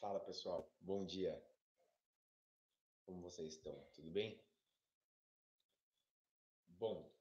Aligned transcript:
Fala 0.00 0.20
pessoal, 0.20 0.72
bom 0.80 1.04
dia. 1.04 1.44
Como 3.04 3.20
vocês 3.20 3.54
estão? 3.54 3.84
Tudo 3.94 4.12
bem? 4.12 4.40
Bom, 6.68 7.12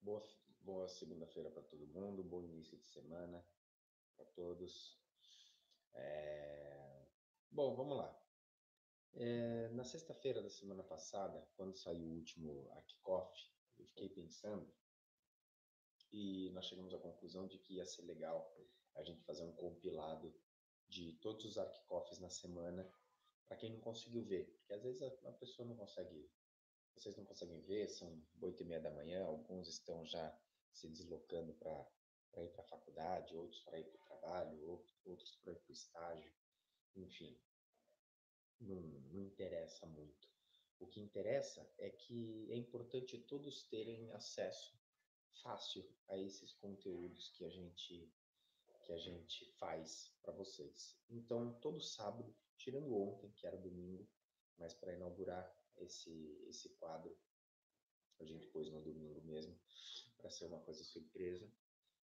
boa, 0.00 0.26
boa 0.62 0.88
segunda-feira 0.88 1.50
para 1.50 1.62
todo 1.64 1.86
mundo, 1.88 2.24
bom 2.24 2.42
início 2.42 2.78
de 2.78 2.86
semana 2.86 3.46
para 4.16 4.24
todos. 4.28 4.98
É... 5.92 7.06
Bom, 7.50 7.76
vamos 7.76 7.98
lá. 7.98 8.18
É, 9.12 9.68
na 9.74 9.84
sexta-feira 9.84 10.40
da 10.40 10.48
semana 10.48 10.82
passada, 10.82 11.46
quando 11.54 11.76
saiu 11.76 12.06
o 12.06 12.14
último 12.14 12.72
ArcCoff, 12.72 13.38
eu 13.78 13.84
fiquei 13.84 14.08
pensando 14.08 14.72
e 16.10 16.48
nós 16.54 16.64
chegamos 16.64 16.94
à 16.94 16.98
conclusão 16.98 17.46
de 17.46 17.58
que 17.58 17.74
ia 17.74 17.84
ser 17.84 18.06
legal 18.06 18.56
a 18.94 19.02
gente 19.02 19.22
fazer 19.24 19.42
um 19.42 19.52
compilado 19.52 20.34
de 20.90 21.12
todos 21.14 21.44
os 21.44 21.56
ArcCoffs 21.56 22.18
na 22.18 22.28
semana 22.28 22.90
para 23.46 23.56
quem 23.56 23.70
não 23.70 23.80
conseguiu 23.80 24.24
ver, 24.24 24.46
porque 24.58 24.72
às 24.72 24.82
vezes 24.82 25.02
a, 25.02 25.32
pessoa 25.32 25.66
não 25.66 25.76
consegue, 25.76 26.30
vocês 26.94 27.16
não 27.16 27.24
conseguem 27.24 27.60
ver, 27.62 27.88
são 27.88 28.22
oito 28.42 28.62
e 28.62 28.66
meia 28.66 28.80
da 28.80 28.90
manhã, 28.90 29.24
alguns 29.24 29.68
estão 29.68 30.04
já 30.04 30.36
se 30.72 30.88
deslocando 30.88 31.52
para 31.54 32.44
ir 32.44 32.48
para 32.50 32.62
a 32.62 32.68
faculdade, 32.68 33.34
outros 33.34 33.60
para 33.62 33.78
ir 33.78 33.84
para 33.84 33.96
o 33.96 34.06
trabalho, 34.06 34.68
outros 35.04 35.34
para 35.42 35.52
ir 35.52 35.58
para 35.58 35.70
o 35.70 35.72
estágio, 35.72 36.32
enfim, 36.94 37.40
não, 38.60 38.80
não 38.80 39.20
interessa 39.20 39.86
muito. 39.86 40.28
O 40.78 40.86
que 40.86 41.00
interessa 41.00 41.68
é 41.78 41.90
que 41.90 42.50
é 42.52 42.56
importante 42.56 43.18
todos 43.18 43.64
terem 43.64 44.12
acesso 44.12 44.78
fácil 45.42 45.84
a 46.08 46.16
esses 46.16 46.52
conteúdos 46.54 47.30
que 47.30 47.44
a 47.44 47.50
gente 47.50 48.12
que 48.90 48.94
a 48.94 48.98
gente 48.98 49.46
faz 49.52 50.12
para 50.20 50.32
vocês. 50.32 50.98
Então, 51.08 51.54
todo 51.60 51.80
sábado, 51.80 52.34
tirando 52.56 52.92
ontem, 52.92 53.30
que 53.36 53.46
era 53.46 53.56
domingo, 53.56 54.04
mas 54.58 54.74
para 54.74 54.92
inaugurar 54.92 55.48
esse 55.76 56.10
esse 56.48 56.70
quadro, 56.70 57.16
a 58.18 58.24
gente 58.24 58.48
pôs 58.48 58.68
no 58.68 58.82
domingo 58.82 59.22
mesmo, 59.22 59.56
para 60.18 60.28
ser 60.28 60.46
uma 60.46 60.58
coisa 60.62 60.82
surpresa. 60.82 61.48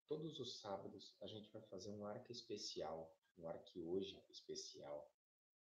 Todos 0.08 0.40
os 0.40 0.60
sábados 0.60 1.18
a 1.22 1.28
gente 1.28 1.52
vai 1.52 1.64
fazer 1.64 1.90
um 1.90 2.06
arco 2.06 2.32
especial, 2.32 3.18
um 3.36 3.48
arque 3.48 3.82
hoje 3.82 4.24
especial, 4.30 5.12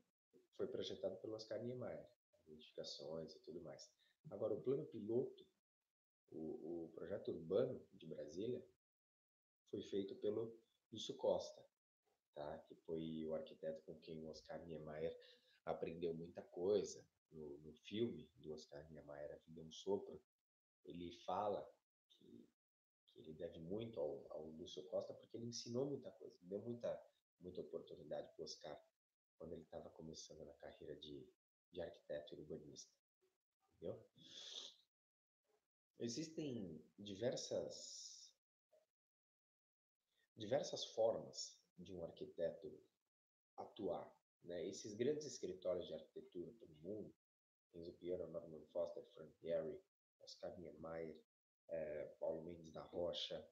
foi 0.55 0.67
projetado 0.67 1.15
pelo 1.17 1.35
Oscar 1.35 1.63
Niemeyer, 1.63 2.05
identificações 2.47 3.33
e 3.33 3.39
tudo 3.39 3.61
mais. 3.61 3.89
Agora, 4.29 4.53
o 4.53 4.61
plano 4.61 4.85
piloto 4.85 5.47
o, 6.31 6.85
o 6.85 6.91
projeto 6.93 7.31
urbano 7.31 7.85
de 7.93 8.05
Brasília 8.05 8.65
foi 9.69 9.81
feito 9.81 10.15
pelo 10.15 10.57
Lúcio 10.91 11.15
Costa, 11.15 11.65
tá? 12.33 12.57
que 12.59 12.75
foi 12.75 13.25
o 13.25 13.33
arquiteto 13.33 13.81
com 13.83 13.99
quem 13.99 14.23
o 14.23 14.29
Oscar 14.29 14.65
Niemeyer 14.65 15.17
aprendeu 15.65 16.13
muita 16.13 16.41
coisa. 16.41 17.05
No, 17.31 17.57
no 17.59 17.71
filme 17.71 18.29
do 18.35 18.51
Oscar 18.51 18.89
Niemeyer, 18.91 19.33
A 19.33 19.37
Vida 19.37 19.61
é 19.61 19.63
um 19.63 19.71
Sopro, 19.71 20.21
ele 20.83 21.11
fala 21.25 21.65
que, 22.09 22.49
que 23.09 23.19
ele 23.19 23.33
deve 23.33 23.59
muito 23.59 23.99
ao, 23.99 24.27
ao 24.33 24.49
Lúcio 24.49 24.83
Costa 24.87 25.13
porque 25.13 25.37
ele 25.37 25.45
ensinou 25.45 25.85
muita 25.85 26.11
coisa, 26.11 26.37
deu 26.41 26.59
muita, 26.59 27.01
muita 27.39 27.61
oportunidade 27.61 28.29
para 28.33 28.41
o 28.41 28.45
Oscar 28.45 28.85
quando 29.37 29.53
ele 29.53 29.63
estava 29.63 29.89
começando 29.91 30.45
na 30.45 30.53
carreira 30.55 30.95
de, 30.97 31.25
de 31.71 31.81
arquiteto 31.81 32.35
urbanista. 32.35 32.93
Entendeu? 33.77 34.05
Existem 36.01 36.84
diversas 36.97 38.34
diversas 40.35 40.84
formas 40.84 41.56
de 41.78 41.94
um 41.94 42.03
arquiteto 42.03 42.84
atuar. 43.56 44.11
Né? 44.44 44.67
Esses 44.67 44.95
grandes 44.95 45.28
escritórios 45.28 45.85
de 45.85 45.94
arquitetura 45.94 46.51
pelo 46.53 46.73
mundo, 46.78 47.13
Enzo 47.75 47.94
Piero, 47.94 48.28
Norman 48.31 48.66
Foster, 48.72 49.06
Frank 49.13 49.31
Gehry, 49.40 49.79
Oscar 50.22 50.59
Niemeyer, 50.59 51.23
é, 51.67 52.06
Paulo 52.19 52.41
Mendes 52.41 52.72
da 52.72 52.81
Rocha, 52.81 53.47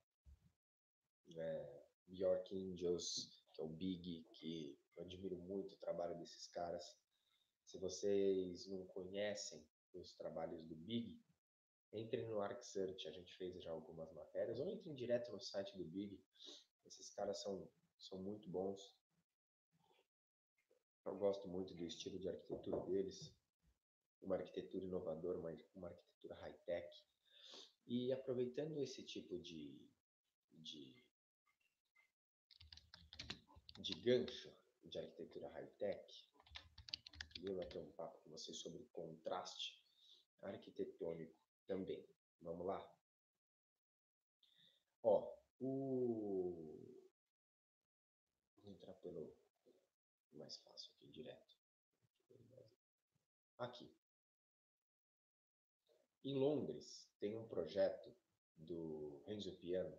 é, 1.38 1.86
Bjork 2.08 2.52
Angels, 2.52 3.30
que 3.54 3.62
é 3.62 3.64
o 3.64 3.68
Big, 3.68 4.24
que 4.32 4.76
eu 4.98 5.04
admiro 5.04 5.38
muito 5.38 5.76
o 5.76 5.80
trabalho 5.80 6.18
desses 6.18 6.48
caras. 6.48 6.98
Se 7.64 7.78
vocês 7.78 8.66
não 8.66 8.88
conhecem 8.88 9.64
os 9.94 10.14
trabalhos 10.16 10.64
do 10.64 10.76
Big, 10.76 11.22
Entrem 11.92 12.28
no 12.28 12.40
ArcSearch, 12.40 13.08
a 13.08 13.12
gente 13.12 13.36
fez 13.36 13.64
já 13.64 13.72
algumas 13.72 14.12
matérias, 14.14 14.60
ou 14.60 14.70
entrem 14.70 14.94
direto 14.94 15.32
no 15.32 15.40
site 15.40 15.76
do 15.76 15.84
Big. 15.84 16.24
Esses 16.86 17.10
caras 17.10 17.42
são, 17.42 17.68
são 17.98 18.20
muito 18.20 18.48
bons. 18.48 18.96
Eu 21.04 21.18
gosto 21.18 21.48
muito 21.48 21.74
do 21.74 21.88
estilo 21.88 22.20
de 22.20 22.30
arquitetura 22.30 22.80
deles. 22.82 23.34
Uma 24.22 24.36
arquitetura 24.36 24.86
inovadora, 24.86 25.40
uma, 25.40 25.58
uma 25.76 25.88
arquitetura 25.88 26.36
high-tech. 26.36 27.04
E 27.88 28.12
aproveitando 28.12 28.80
esse 28.80 29.04
tipo 29.04 29.40
de, 29.40 29.90
de, 30.54 30.96
de 33.80 33.94
gancho 33.96 34.54
de 34.84 35.00
arquitetura 35.00 35.50
high-tech, 35.50 36.30
eu 37.44 37.56
bater 37.56 37.80
um 37.80 37.92
papo 37.94 38.20
com 38.22 38.30
vocês 38.30 38.58
sobre 38.58 38.84
contraste 38.92 39.84
arquitetônico 40.42 41.49
também. 41.70 42.04
Vamos 42.42 42.66
lá? 42.66 42.80
Ó, 45.04 45.38
o... 45.60 46.56
Vou 48.58 48.72
entrar 48.72 48.96
pelo 48.96 49.38
mais 50.34 50.58
fácil 50.58 50.92
aqui, 50.96 51.08
direto. 51.10 51.60
Aqui. 53.60 53.94
Em 56.24 56.40
Londres, 56.40 57.08
tem 57.20 57.38
um 57.38 57.48
projeto 57.48 58.18
do 58.58 59.22
Renzo 59.26 59.56
Piano 59.58 59.98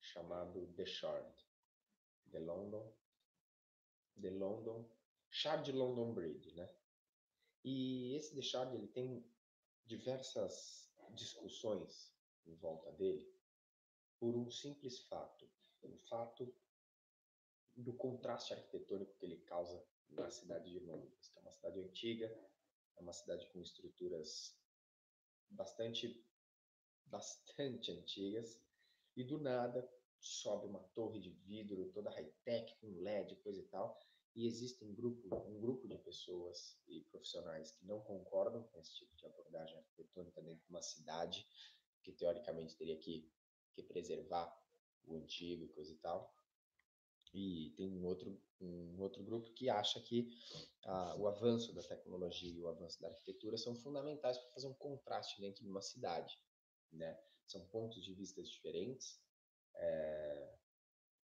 chamado 0.00 0.72
The 0.74 0.86
Shard. 0.86 1.46
The 2.30 2.38
London... 2.38 2.90
The 4.18 4.30
London... 4.30 4.88
Shard 5.28 5.70
London 5.70 6.14
Bridge, 6.14 6.54
né? 6.54 6.74
E 7.62 8.14
esse 8.14 8.34
The 8.34 8.42
Shard, 8.42 8.74
ele 8.74 8.88
tem 8.88 9.24
diversas 9.84 10.89
discussões 11.14 12.12
em 12.46 12.54
volta 12.56 12.90
dele, 12.92 13.30
por 14.18 14.36
um 14.36 14.50
simples 14.50 15.00
fato, 15.06 15.50
o 15.82 15.96
fato 16.08 16.54
do 17.76 17.92
contraste 17.94 18.52
arquitetônico 18.52 19.14
que 19.16 19.24
ele 19.24 19.38
causa 19.38 19.82
na 20.10 20.28
cidade 20.30 20.70
de 20.70 20.80
Londres, 20.80 21.28
que 21.28 21.38
é 21.38 21.42
uma 21.42 21.52
cidade 21.52 21.80
antiga, 21.80 22.26
é 22.96 23.00
uma 23.00 23.12
cidade 23.12 23.46
com 23.50 23.60
estruturas 23.60 24.56
bastante 25.48 26.24
bastante 27.06 27.90
antigas 27.90 28.62
e 29.16 29.24
do 29.24 29.38
nada 29.38 29.88
sobe 30.20 30.66
uma 30.66 30.78
torre 30.94 31.18
de 31.18 31.30
vidro 31.30 31.90
toda 31.92 32.10
high-tech 32.10 32.76
com 32.76 33.00
LED 33.00 33.36
coisa 33.36 33.60
e 33.60 33.64
tal 33.64 33.98
e 34.34 34.46
existe 34.46 34.84
um 34.84 34.94
grupo 34.94 35.28
um 35.48 35.60
grupo 35.60 35.88
de 35.88 35.98
pessoas 35.98 36.78
e 36.86 37.02
profissionais 37.10 37.72
que 37.72 37.84
não 37.84 38.00
concordam 38.00 38.62
com 38.64 38.78
esse 38.78 38.94
tipo 38.94 39.14
de 39.16 39.26
abordagem 39.26 39.76
arquitetônica 39.78 40.40
dentro 40.42 40.64
de 40.64 40.70
uma 40.70 40.82
cidade 40.82 41.46
que 42.02 42.12
teoricamente 42.12 42.76
teria 42.76 42.96
que, 42.96 43.30
que 43.74 43.82
preservar 43.82 44.56
o 45.04 45.16
antigo 45.16 45.64
e 45.64 45.68
coisa 45.68 45.92
e 45.92 45.96
tal 45.96 46.34
e 47.32 47.72
tem 47.76 47.88
um 47.88 48.04
outro, 48.04 48.40
um 48.60 49.00
outro 49.00 49.22
grupo 49.22 49.52
que 49.52 49.70
acha 49.70 50.00
que 50.00 50.30
ah, 50.84 51.14
o 51.16 51.28
avanço 51.28 51.72
da 51.72 51.82
tecnologia 51.82 52.52
e 52.52 52.60
o 52.60 52.68
avanço 52.68 53.00
da 53.00 53.08
arquitetura 53.08 53.56
são 53.56 53.74
fundamentais 53.74 54.38
para 54.38 54.50
fazer 54.50 54.66
um 54.66 54.74
contraste 54.74 55.40
dentro 55.40 55.62
de 55.62 55.70
uma 55.70 55.82
cidade. 55.82 56.36
Né? 56.92 57.18
São 57.46 57.64
pontos 57.66 58.04
de 58.04 58.12
vista 58.14 58.42
diferentes, 58.42 59.20
é, 59.76 60.54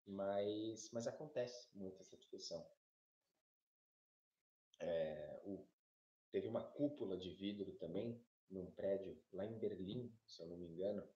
mas, 0.07 0.91
mas 0.93 1.07
acontece 1.07 1.69
muito 1.75 2.01
essa 2.01 2.17
discussão. 2.17 2.67
É, 4.87 5.41
o, 5.45 5.67
teve 6.31 6.47
uma 6.47 6.63
cúpula 6.63 7.17
de 7.17 7.31
vidro 7.31 7.73
também 7.75 8.21
num 8.51 8.71
prédio 8.73 9.21
lá 9.33 9.45
em 9.45 9.59
Berlim, 9.59 10.13
se 10.27 10.43
eu 10.43 10.47
não 10.47 10.57
me 10.57 10.67
engano, 10.67 11.07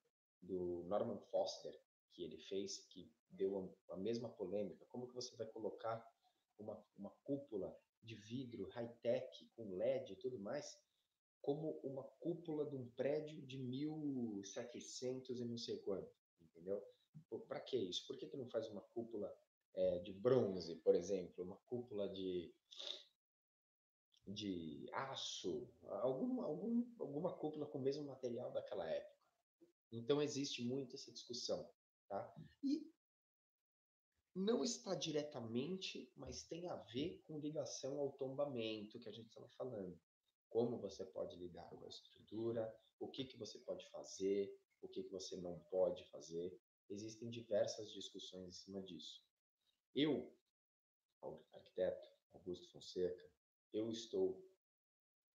do 0.43 0.83
Norman 0.85 1.19
Foster, 1.31 1.79
que 2.13 2.23
ele 2.23 2.39
fez, 2.39 2.79
que 2.89 3.13
deu 3.31 3.77
a, 3.91 3.97
mesma 3.97 4.29
polêmica. 4.29 4.85
Como 4.87 5.07
que 5.07 5.15
você 5.15 5.37
vai 5.37 5.47
colocar 5.47 6.05
uma, 6.59 6.85
uma 6.97 7.11
cúpula 7.23 7.77
de 8.03 8.15
vidro 8.15 8.67
high-tech 8.69 9.47
com 9.55 9.77
LED 9.77 10.13
e 10.13 10.17
tudo 10.17 10.39
mais 10.39 10.79
como 11.43 11.81
uma 11.83 12.05
cúpula 12.05 12.67
de 12.67 12.77
um 12.77 12.89
prédio 12.91 13.41
de 13.43 13.59
1700 13.59 15.41
e 15.41 15.45
não 15.45 15.57
sei 15.57 15.79
quanto, 15.79 16.15
entendeu? 16.41 16.83
Para 17.49 17.61
que 17.61 17.77
isso? 17.77 18.07
Por 18.07 18.17
que, 18.17 18.27
que 18.27 18.37
não 18.37 18.47
faz 18.47 18.69
uma 18.69 18.83
cúpula 18.83 19.35
é, 19.75 19.99
de 20.01 20.13
bronze, 20.13 20.77
por 20.77 20.95
exemplo, 20.95 21.45
uma 21.45 21.57
cúpula 21.67 22.09
de 22.09 22.55
de 24.33 24.89
aço, 24.93 25.69
algum, 25.83 26.43
algum, 26.43 26.87
alguma 26.99 27.37
cúpula 27.37 27.67
com 27.67 27.79
o 27.79 27.83
mesmo 27.83 28.05
material 28.05 28.53
daquela 28.53 28.89
época. 28.89 29.21
Então 29.93 30.23
existe 30.23 30.63
muito 30.63 30.95
essa 30.95 31.13
discussão. 31.13 31.69
Tá? 32.09 32.35
E 32.63 32.91
não 34.35 34.63
está 34.63 34.95
diretamente, 34.95 36.11
mas 36.17 36.45
tem 36.45 36.69
a 36.69 36.77
ver 36.77 37.23
com 37.27 37.39
ligação 37.39 37.99
ao 37.99 38.13
tombamento 38.13 38.99
que 38.99 39.09
a 39.09 39.13
gente 39.13 39.29
estava 39.29 39.49
falando. 39.51 39.99
Como 40.49 40.79
você 40.79 41.05
pode 41.05 41.37
lidar 41.37 41.69
com 41.71 41.85
a 41.85 41.89
estrutura, 41.89 42.73
o 42.99 43.09
que, 43.09 43.25
que 43.25 43.37
você 43.37 43.59
pode 43.61 43.89
fazer, 43.91 44.57
o 44.83 44.89
que, 44.89 45.03
que 45.03 45.11
você 45.11 45.37
não 45.37 45.59
pode 45.71 46.05
fazer. 46.07 46.59
Existem 46.89 47.31
diversas 47.31 47.93
discussões 47.93 48.49
em 48.49 48.53
cima 48.53 48.83
disso. 48.83 49.23
Eu, 49.95 50.33
arquiteto 51.53 52.09
Augusto 52.33 52.71
Fonseca, 52.71 53.31
eu 53.73 53.91
estou 53.91 54.51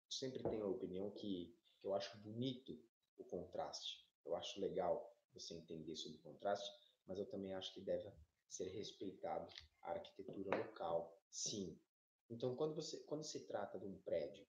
sempre 0.08 0.42
tenho 0.42 0.64
a 0.64 0.68
opinião 0.68 1.10
que, 1.10 1.56
que 1.80 1.86
eu 1.86 1.94
acho 1.94 2.16
bonito 2.18 2.78
o 3.16 3.24
contraste. 3.24 4.06
Eu 4.24 4.34
acho 4.36 4.60
legal 4.60 5.16
você 5.32 5.54
entender 5.54 5.96
sobre 5.96 6.18
contraste, 6.18 6.70
mas 7.06 7.18
eu 7.18 7.26
também 7.26 7.54
acho 7.54 7.72
que 7.72 7.80
deve 7.80 8.12
ser 8.48 8.68
respeitado 8.68 9.48
a 9.80 9.92
arquitetura 9.92 10.56
local, 10.56 11.18
sim. 11.30 11.80
Então, 12.28 12.54
quando, 12.54 12.74
você, 12.74 12.98
quando 13.04 13.24
se 13.24 13.46
trata 13.46 13.78
de 13.78 13.86
um 13.86 13.98
prédio, 14.02 14.46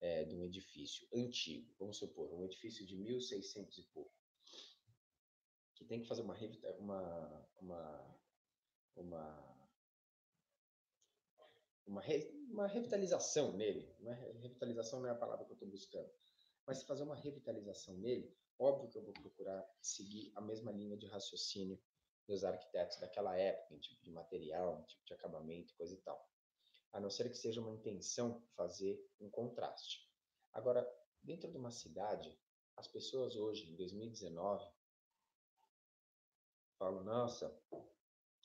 é, 0.00 0.24
de 0.24 0.36
um 0.36 0.44
edifício 0.44 1.08
antigo, 1.12 1.74
vamos 1.78 1.96
supor, 1.96 2.32
um 2.32 2.44
edifício 2.44 2.86
de 2.86 2.96
1600 2.96 3.78
e 3.78 3.82
pouco, 3.84 4.14
que 5.74 5.84
tem 5.84 6.00
que 6.00 6.08
fazer 6.08 6.22
uma, 6.22 6.36
uma, 6.78 7.48
uma, 7.60 8.20
uma, 8.94 9.55
uma, 11.86 12.00
re, 12.00 12.28
uma 12.50 12.66
revitalização 12.66 13.52
nele, 13.52 13.88
uma 14.00 14.14
revitalização 14.14 15.00
não 15.00 15.08
é 15.08 15.12
a 15.12 15.16
palavra 15.16 15.44
que 15.44 15.52
eu 15.52 15.54
estou 15.54 15.68
buscando, 15.68 16.10
mas 16.66 16.82
fazer 16.82 17.04
uma 17.04 17.16
revitalização 17.16 17.96
nele, 17.98 18.36
óbvio 18.58 18.90
que 18.90 18.98
eu 18.98 19.04
vou 19.04 19.12
procurar 19.14 19.64
seguir 19.80 20.32
a 20.34 20.40
mesma 20.40 20.72
linha 20.72 20.96
de 20.96 21.06
raciocínio 21.06 21.80
dos 22.26 22.42
arquitetos 22.44 22.98
daquela 22.98 23.36
época, 23.36 23.74
em 23.74 23.78
tipo 23.78 24.02
de 24.02 24.10
material, 24.10 24.80
em 24.80 24.84
tipo 24.84 25.04
de 25.04 25.14
acabamento, 25.14 25.74
coisa 25.76 25.94
e 25.94 25.98
tal. 25.98 26.28
A 26.92 27.00
não 27.00 27.10
ser 27.10 27.30
que 27.30 27.36
seja 27.36 27.60
uma 27.60 27.70
intenção 27.70 28.42
fazer 28.56 29.00
um 29.20 29.30
contraste. 29.30 30.10
Agora, 30.52 30.84
dentro 31.22 31.50
de 31.50 31.56
uma 31.56 31.70
cidade, 31.70 32.36
as 32.76 32.88
pessoas 32.88 33.36
hoje, 33.36 33.70
em 33.70 33.76
2019, 33.76 34.66
falam: 36.78 37.04
nossa, 37.04 37.54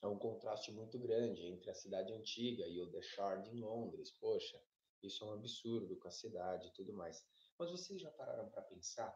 é 0.01 0.07
um 0.07 0.17
contraste 0.17 0.71
muito 0.71 0.97
grande 0.97 1.45
entre 1.45 1.69
a 1.69 1.75
cidade 1.75 2.11
antiga 2.13 2.67
e 2.67 2.81
o 2.81 2.89
The 2.89 3.01
Shard 3.01 3.49
em 3.49 3.61
Londres. 3.61 4.11
Poxa, 4.11 4.61
isso 5.03 5.23
é 5.23 5.27
um 5.27 5.33
absurdo 5.33 5.95
com 5.97 6.07
a 6.07 6.11
cidade 6.11 6.67
e 6.67 6.73
tudo 6.73 6.93
mais. 6.93 7.25
Mas 7.57 7.69
vocês 7.69 8.01
já 8.01 8.11
pararam 8.11 8.49
para 8.49 8.63
pensar 8.63 9.15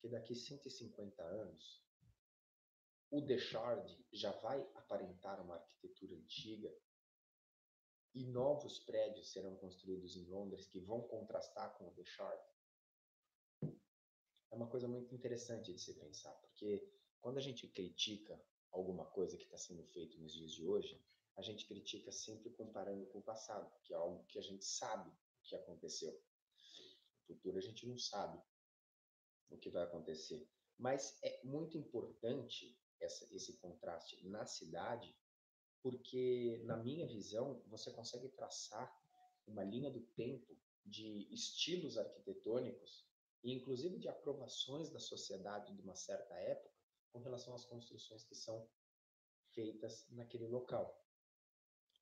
que 0.00 0.08
daqui 0.08 0.34
150 0.34 1.22
anos 1.22 1.82
o 3.10 3.20
Deschard 3.20 4.06
já 4.12 4.30
vai 4.38 4.60
aparentar 4.74 5.40
uma 5.40 5.56
arquitetura 5.56 6.14
antiga 6.14 6.72
e 8.14 8.24
novos 8.24 8.78
prédios 8.80 9.32
serão 9.32 9.56
construídos 9.56 10.16
em 10.16 10.24
Londres 10.26 10.66
que 10.66 10.80
vão 10.80 11.02
contrastar 11.02 11.76
com 11.76 11.88
o 11.88 11.94
Deschard? 11.94 12.42
É 13.62 14.54
uma 14.54 14.68
coisa 14.68 14.88
muito 14.88 15.14
interessante 15.14 15.72
de 15.72 15.78
se 15.78 15.94
pensar, 15.94 16.34
porque 16.36 16.88
quando 17.20 17.38
a 17.38 17.40
gente 17.40 17.68
critica 17.68 18.40
alguma 18.72 19.04
coisa 19.04 19.36
que 19.36 19.44
está 19.44 19.58
sendo 19.58 19.84
feita 19.84 20.16
nos 20.18 20.32
dias 20.32 20.52
de 20.52 20.66
hoje, 20.66 21.00
a 21.36 21.42
gente 21.42 21.66
critica 21.66 22.12
sempre 22.12 22.50
comparando 22.50 23.06
com 23.06 23.18
o 23.18 23.22
passado, 23.22 23.70
que 23.82 23.92
é 23.92 23.96
algo 23.96 24.24
que 24.24 24.38
a 24.38 24.42
gente 24.42 24.64
sabe 24.64 25.10
que 25.42 25.54
aconteceu. 25.54 26.12
No 26.12 27.24
futuro 27.34 27.58
a 27.58 27.60
gente 27.60 27.86
não 27.86 27.98
sabe 27.98 28.40
o 29.48 29.58
que 29.58 29.70
vai 29.70 29.82
acontecer. 29.82 30.48
Mas 30.78 31.18
é 31.22 31.40
muito 31.44 31.76
importante 31.76 32.78
essa, 33.00 33.26
esse 33.34 33.58
contraste 33.58 34.22
na 34.28 34.46
cidade, 34.46 35.14
porque, 35.82 36.60
na 36.64 36.76
minha 36.76 37.06
visão, 37.06 37.62
você 37.66 37.90
consegue 37.90 38.28
traçar 38.28 38.94
uma 39.46 39.64
linha 39.64 39.90
do 39.90 40.02
tempo 40.14 40.56
de 40.84 41.26
estilos 41.32 41.96
arquitetônicos 41.96 43.06
e, 43.42 43.52
inclusive, 43.52 43.98
de 43.98 44.08
aprovações 44.08 44.90
da 44.90 44.98
sociedade 44.98 45.74
de 45.74 45.80
uma 45.80 45.94
certa 45.94 46.34
época 46.34 46.79
com 47.12 47.18
relação 47.20 47.54
às 47.54 47.64
construções 47.64 48.24
que 48.24 48.34
são 48.34 48.68
feitas 49.52 50.08
naquele 50.10 50.46
local. 50.46 51.04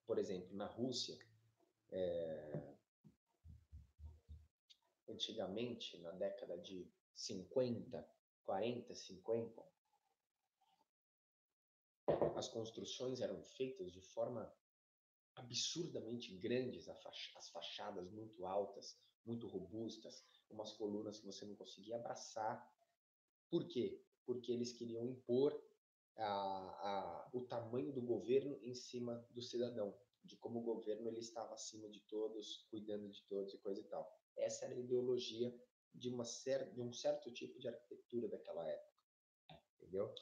Por 0.06 0.18
exemplo, 0.18 0.54
na 0.54 0.66
Rússia, 0.66 1.18
é... 1.90 2.74
antigamente, 5.08 5.98
na 5.98 6.12
década 6.12 6.58
de 6.58 6.90
50, 7.14 8.08
40, 8.44 8.94
50, 8.94 9.68
as 12.36 12.48
construções 12.48 13.20
eram 13.20 13.42
feitas 13.42 13.92
de 13.92 14.00
forma 14.00 14.50
absurdamente 15.34 16.36
grandes, 16.36 16.88
as 16.88 17.48
fachadas 17.50 18.10
muito 18.10 18.46
altas, 18.46 18.98
muito 19.24 19.46
robustas, 19.46 20.24
umas 20.50 20.72
colunas 20.72 21.18
que 21.18 21.26
você 21.26 21.44
não 21.44 21.54
conseguia 21.54 21.96
abraçar. 21.96 22.56
Por 23.50 23.66
quê? 23.68 24.02
Porque 24.28 24.52
eles 24.52 24.74
queriam 24.74 25.06
impor 25.06 25.58
a, 26.18 26.26
a, 26.26 27.30
o 27.32 27.40
tamanho 27.46 27.90
do 27.94 28.02
governo 28.02 28.58
em 28.62 28.74
cima 28.74 29.26
do 29.30 29.40
cidadão, 29.40 29.98
de 30.22 30.36
como 30.36 30.58
o 30.58 30.62
governo 30.62 31.08
ele 31.08 31.20
estava 31.20 31.54
acima 31.54 31.88
de 31.88 32.00
todos, 32.00 32.66
cuidando 32.70 33.08
de 33.08 33.22
todos 33.22 33.54
e 33.54 33.58
coisa 33.58 33.80
e 33.80 33.84
tal. 33.84 34.06
Essa 34.36 34.66
era 34.66 34.74
a 34.74 34.78
ideologia 34.78 35.50
de, 35.94 36.10
uma 36.10 36.26
cer 36.26 36.70
de 36.74 36.82
um 36.82 36.92
certo 36.92 37.32
tipo 37.32 37.58
de 37.58 37.68
arquitetura 37.68 38.28
daquela 38.28 38.68
época, 38.68 38.92
entendeu? 39.78 40.14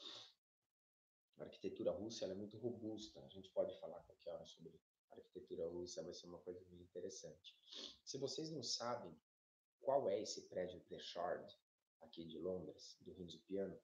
A 1.39 1.43
arquitetura 1.43 1.91
russa 1.91 2.27
é 2.27 2.33
muito 2.33 2.57
robusta. 2.57 3.19
A 3.25 3.27
gente 3.27 3.49
pode 3.49 3.77
falar 3.77 3.99
qualquer 4.05 4.31
hora 4.31 4.45
sobre 4.45 4.79
arquitetura 5.11 5.67
russa, 5.67 6.01
vai 6.01 6.13
ser 6.13 6.27
uma 6.27 6.39
coisa 6.39 6.61
muito 6.69 6.83
interessante. 6.83 7.57
Se 8.05 8.17
vocês 8.17 8.49
não 8.51 8.63
sabem 8.63 9.13
qual 9.81 10.07
é 10.07 10.21
esse 10.21 10.47
prédio 10.47 10.79
The 10.85 10.97
Shard, 10.97 11.53
aqui 11.99 12.23
de 12.23 12.39
Londres, 12.39 12.97
do 13.01 13.11
Rio 13.11 13.27
Piano, 13.41 13.77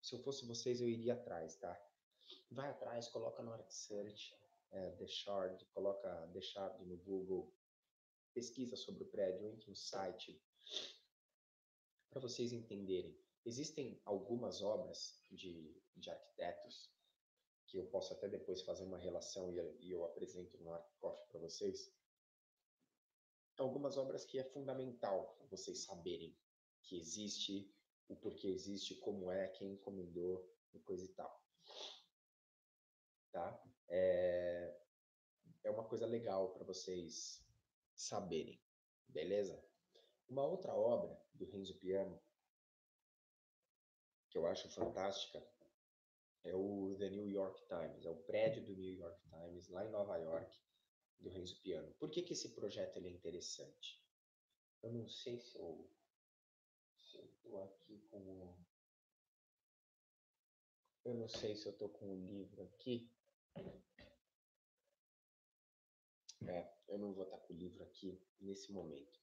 se 0.00 0.14
eu 0.14 0.18
fosse 0.20 0.46
vocês, 0.46 0.80
eu 0.80 0.88
iria 0.88 1.14
atrás, 1.14 1.56
tá? 1.56 1.80
Vai 2.50 2.70
atrás, 2.70 3.08
coloca 3.08 3.42
no 3.42 3.52
ArcSearch 3.52 4.34
é, 4.70 4.90
The 4.92 5.06
Shard, 5.06 5.64
coloca 5.66 6.28
The 6.32 6.40
Shard 6.40 6.84
no 6.84 6.96
Google, 6.98 7.52
pesquisa 8.32 8.76
sobre 8.76 9.04
o 9.04 9.08
prédio, 9.08 9.46
entre 9.46 9.70
no 9.70 9.76
site, 9.76 10.40
para 12.10 12.20
vocês 12.20 12.52
entenderem. 12.52 13.18
existem 13.44 14.00
algumas 14.04 14.62
obras 14.62 15.20
de, 15.30 15.80
de 15.96 16.10
arquitetos 16.10 16.90
que 17.66 17.76
eu 17.76 17.86
posso 17.86 18.12
até 18.12 18.28
depois 18.28 18.62
fazer 18.62 18.84
uma 18.84 18.98
relação 18.98 19.50
e, 19.52 19.56
e 19.80 19.90
eu 19.90 20.04
apresento 20.04 20.56
no 20.58 20.72
ArcCoff 20.72 21.26
para 21.28 21.38
vocês. 21.40 21.92
Algumas 23.58 23.96
obras 23.96 24.24
que 24.24 24.38
é 24.38 24.44
fundamental 24.44 25.36
vocês 25.50 25.84
saberem 25.84 26.36
que 26.82 26.96
existe, 26.96 27.74
o 28.08 28.16
porquê 28.16 28.48
existe, 28.48 28.94
como 28.96 29.30
é, 29.30 29.48
quem 29.48 29.72
encomendou 29.72 30.50
e 30.72 30.80
coisa 30.80 31.04
e 31.04 31.08
tal. 31.08 31.42
Tá? 33.30 33.62
É, 33.88 34.80
é 35.64 35.70
uma 35.70 35.84
coisa 35.84 36.06
legal 36.06 36.50
para 36.52 36.64
vocês 36.64 37.46
saberem, 37.94 38.60
beleza? 39.08 39.62
Uma 40.28 40.44
outra 40.44 40.74
obra 40.74 41.20
do 41.34 41.44
Renzo 41.46 41.78
Piano 41.78 42.20
que 44.30 44.36
eu 44.36 44.46
acho 44.46 44.68
fantástica 44.68 45.42
é 46.44 46.54
o 46.54 46.94
The 46.98 47.10
New 47.10 47.28
York 47.28 47.66
Times, 47.66 48.04
é 48.04 48.10
o 48.10 48.22
prédio 48.22 48.64
do 48.64 48.76
New 48.76 48.94
York 48.94 49.20
Times 49.28 49.68
lá 49.68 49.84
em 49.84 49.90
Nova 49.90 50.16
York 50.16 50.58
do 51.20 51.30
Renzo 51.30 51.60
Piano. 51.62 51.92
Por 51.94 52.10
que, 52.10 52.22
que 52.22 52.32
esse 52.32 52.54
projeto 52.54 52.96
ele 52.96 53.08
é 53.08 53.10
interessante? 53.10 54.02
Eu 54.82 54.92
não 54.92 55.08
sei 55.08 55.38
se 55.38 55.58
eu 55.58 55.90
aqui 57.56 57.98
com 58.10 58.18
o 58.18 58.68
eu 61.08 61.14
não 61.14 61.26
sei 61.26 61.56
se 61.56 61.64
eu 61.64 61.72
estou 61.72 61.88
com 61.88 62.12
o 62.12 62.26
livro 62.26 62.62
aqui. 62.64 63.10
É, 66.46 66.70
eu 66.86 66.98
não 66.98 67.14
vou 67.14 67.24
estar 67.24 67.38
com 67.38 67.54
o 67.54 67.56
livro 67.56 67.82
aqui 67.82 68.20
nesse 68.38 68.70
momento. 68.70 69.18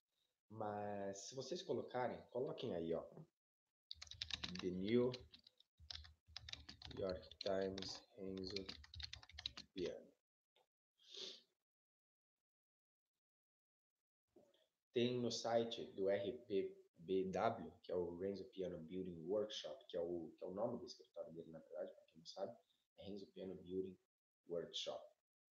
Mas 0.49 1.19
se 1.19 1.35
vocês 1.35 1.61
colocarem, 1.61 2.19
coloquem 2.31 2.73
aí, 2.73 2.91
ó. 2.91 3.03
The 4.61 4.71
New 4.71 5.11
York 6.97 7.29
Times 7.37 8.01
Renzo 8.17 8.65
Piano. 9.75 10.11
Tem 14.91 15.19
no 15.19 15.31
site 15.31 15.83
do 15.91 16.09
RPBW, 17.05 17.71
que 17.83 17.91
é 17.91 17.95
o 17.95 18.17
Renzo 18.17 18.45
Piano 18.45 18.77
Building 18.79 19.25
Workshop, 19.27 19.85
que 19.85 19.95
é 19.95 20.01
o, 20.01 20.33
que 20.37 20.43
é 20.43 20.47
o 20.47 20.53
nome 20.53 20.77
do 20.77 20.85
escritório 20.85 21.31
dele, 21.33 21.51
na 21.51 21.59
verdade, 21.59 21.93
para 21.93 22.05
quem 22.05 22.17
não 22.17 22.25
sabe, 22.25 22.57
é 22.97 23.03
Renzo 23.03 23.27
Piano 23.27 23.55
Building 23.55 23.97
Workshop. 24.49 25.05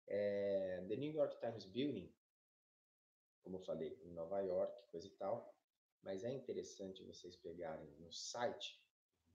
É, 0.09 0.85
The 0.89 0.97
New 0.97 1.13
York 1.13 1.39
Times 1.41 1.65
Building, 1.67 2.13
como 3.43 3.57
eu 3.57 3.61
falei, 3.61 3.99
em 4.03 4.13
Nova 4.13 4.41
York, 4.41 4.83
coisa 4.89 5.07
e 5.07 5.11
tal, 5.11 5.55
mas 6.03 6.25
é 6.25 6.33
interessante 6.33 7.05
vocês 7.05 7.37
pegarem 7.37 7.89
no 7.99 8.11
site 8.13 8.83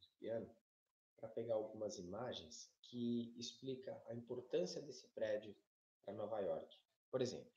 do 0.01 0.07
Piano 0.17 0.49
para 1.17 1.29
pegar 1.29 1.55
algumas 1.55 1.97
imagens 1.97 2.71
que 2.81 3.33
explica 3.37 4.01
a 4.07 4.13
importância 4.13 4.81
desse 4.81 5.07
prédio 5.09 5.55
para 6.03 6.13
Nova 6.13 6.39
York. 6.39 6.77
Por 7.09 7.21
exemplo, 7.21 7.51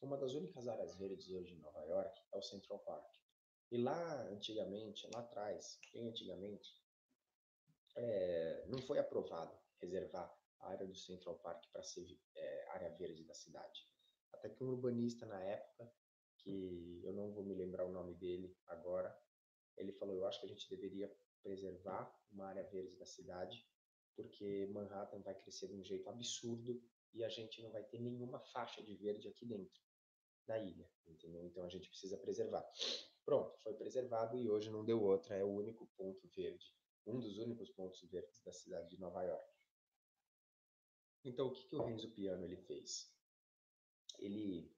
uma 0.00 0.16
das 0.16 0.34
únicas 0.34 0.68
áreas 0.68 0.94
verdes 0.96 1.28
hoje 1.30 1.54
em 1.54 1.58
Nova 1.58 1.82
York 1.84 2.22
é 2.32 2.38
o 2.38 2.42
Central 2.42 2.78
Park. 2.80 3.23
E 3.70 3.78
lá 3.78 4.22
antigamente, 4.28 5.08
lá 5.12 5.20
atrás, 5.20 5.78
bem 5.92 6.08
antigamente, 6.08 6.70
é, 7.96 8.64
não 8.68 8.78
foi 8.82 8.98
aprovado 8.98 9.56
reservar 9.80 10.32
a 10.60 10.68
área 10.70 10.86
do 10.86 10.94
Central 10.94 11.38
Park 11.38 11.64
para 11.72 11.82
ser 11.82 12.06
é, 12.34 12.68
área 12.70 12.90
verde 12.96 13.24
da 13.24 13.34
cidade. 13.34 13.88
Até 14.32 14.48
que 14.48 14.62
um 14.62 14.68
urbanista 14.68 15.26
na 15.26 15.40
época, 15.42 15.90
que 16.38 17.02
eu 17.04 17.12
não 17.12 17.32
vou 17.32 17.44
me 17.44 17.54
lembrar 17.54 17.84
o 17.84 17.92
nome 17.92 18.14
dele 18.14 18.56
agora, 18.66 19.16
ele 19.76 19.92
falou: 19.92 20.14
Eu 20.14 20.26
acho 20.26 20.40
que 20.40 20.46
a 20.46 20.48
gente 20.48 20.68
deveria 20.68 21.14
preservar 21.42 22.14
uma 22.30 22.46
área 22.46 22.64
verde 22.64 22.96
da 22.96 23.06
cidade, 23.06 23.66
porque 24.16 24.66
Manhattan 24.72 25.20
vai 25.20 25.34
crescer 25.34 25.68
de 25.68 25.74
um 25.74 25.84
jeito 25.84 26.08
absurdo 26.08 26.82
e 27.12 27.22
a 27.22 27.28
gente 27.28 27.62
não 27.62 27.70
vai 27.70 27.84
ter 27.84 28.00
nenhuma 28.00 28.40
faixa 28.40 28.82
de 28.82 28.94
verde 28.96 29.28
aqui 29.28 29.46
dentro 29.46 29.80
da 30.46 30.58
ilha, 30.58 30.88
entendeu? 31.06 31.44
Então 31.44 31.64
a 31.64 31.68
gente 31.68 31.88
precisa 31.88 32.18
preservar. 32.18 32.64
Pronto, 33.24 33.56
foi 33.62 33.74
preservado 33.74 34.36
e 34.36 34.50
hoje 34.50 34.70
não 34.70 34.84
deu 34.84 35.02
outra, 35.02 35.34
é 35.36 35.42
o 35.42 35.48
único 35.48 35.86
ponto 35.96 36.28
verde, 36.28 36.74
um 37.06 37.18
dos 37.18 37.38
únicos 37.38 37.70
pontos 37.70 38.02
verdes 38.10 38.42
da 38.42 38.52
cidade 38.52 38.90
de 38.90 39.00
Nova 39.00 39.22
York. 39.22 39.50
Então 41.24 41.46
o 41.46 41.52
que, 41.52 41.66
que 41.66 41.74
o 41.74 41.82
Renzo 41.82 42.10
Piano 42.10 42.44
ele 42.44 42.58
fez? 42.58 43.10
Ele 44.18 44.70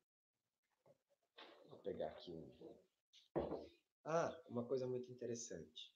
vou 1.69 1.79
pegar 1.81 2.09
aqui 2.09 2.33
um 2.33 2.49
Ah, 4.05 4.41
uma 4.49 4.65
coisa 4.65 4.87
muito 4.87 5.11
interessante. 5.11 5.93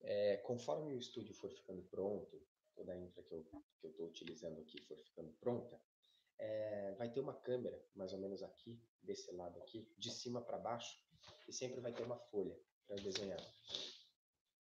É, 0.00 0.38
conforme 0.38 0.94
o 0.94 0.98
estúdio 0.98 1.34
for 1.34 1.50
ficando 1.50 1.82
pronto, 1.84 2.42
toda 2.74 2.92
a 2.92 2.98
infra 2.98 3.22
que 3.22 3.34
eu 3.34 3.46
estou 3.84 4.06
utilizando 4.06 4.58
aqui 4.60 4.80
for 4.86 4.98
ficando 4.98 5.32
pronta, 5.34 5.78
é, 6.38 6.92
vai 6.92 7.10
ter 7.10 7.20
uma 7.20 7.34
câmera, 7.34 7.78
mais 7.94 8.12
ou 8.12 8.18
menos 8.18 8.42
aqui, 8.42 8.82
desse 9.02 9.30
lado 9.32 9.60
aqui, 9.60 9.86
de 9.96 10.10
cima 10.10 10.42
para 10.42 10.58
baixo, 10.58 10.98
e 11.48 11.52
sempre 11.52 11.80
vai 11.80 11.92
ter 11.92 12.02
uma 12.02 12.18
folha 12.18 12.58
para 12.86 12.96
desenhar. 12.96 13.40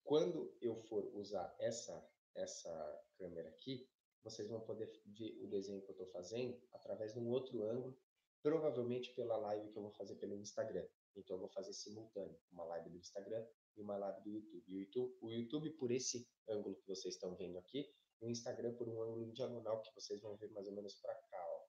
Quando 0.04 0.56
eu 0.62 0.76
for 0.76 1.06
usar 1.16 1.56
essa, 1.60 2.06
essa 2.36 3.04
câmera 3.18 3.50
aqui, 3.50 3.90
vocês 4.24 4.48
vão 4.48 4.60
poder 4.62 4.92
ver 5.06 5.38
o 5.42 5.48
desenho 5.48 5.82
que 5.82 5.90
eu 5.90 5.94
estou 5.94 6.08
fazendo 6.08 6.60
através 6.72 7.14
de 7.14 7.20
um 7.20 7.30
outro 7.30 7.64
ângulo, 7.64 7.98
provavelmente 8.42 9.14
pela 9.14 9.38
live 9.38 9.72
que 9.72 9.78
eu 9.78 9.84
vou 9.84 9.92
fazer 9.92 10.16
pelo 10.16 10.36
Instagram. 10.38 10.88
Então 11.16 11.36
eu 11.36 11.40
vou 11.42 11.50
fazer 11.50 11.74
simultâneo, 11.74 12.40
uma 12.52 12.64
live 12.66 12.90
do 12.90 12.98
Instagram 12.98 13.46
e 13.76 13.82
uma 13.82 13.98
live 13.98 14.22
do 14.22 14.30
YouTube. 14.30 14.64
O 14.68 14.80
YouTube, 14.80 15.18
o 15.22 15.30
YouTube 15.32 15.70
por 15.72 15.92
esse 15.92 16.28
ângulo 16.48 16.76
que 16.76 16.88
vocês 16.88 17.16
estão 17.16 17.36
vendo 17.36 17.58
aqui, 17.58 17.94
o 18.20 18.30
Instagram 18.30 18.76
por 18.76 18.88
um 18.88 19.02
ângulo 19.02 19.32
diagonal 19.34 19.82
que 19.82 19.94
vocês 19.94 20.22
vão 20.22 20.36
ver 20.38 20.52
mais 20.52 20.68
ou 20.68 20.74
menos 20.74 20.96
para 20.96 21.16
cá, 21.16 21.46
ó, 21.48 21.66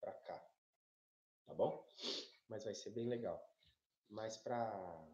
para 0.00 0.12
cá. 0.12 0.50
Tá 1.44 1.54
bom? 1.54 1.86
Mas 2.48 2.64
vai 2.64 2.74
ser 2.74 2.90
bem 2.90 3.08
legal. 3.08 3.53
Mas 4.08 4.36
para 4.36 5.06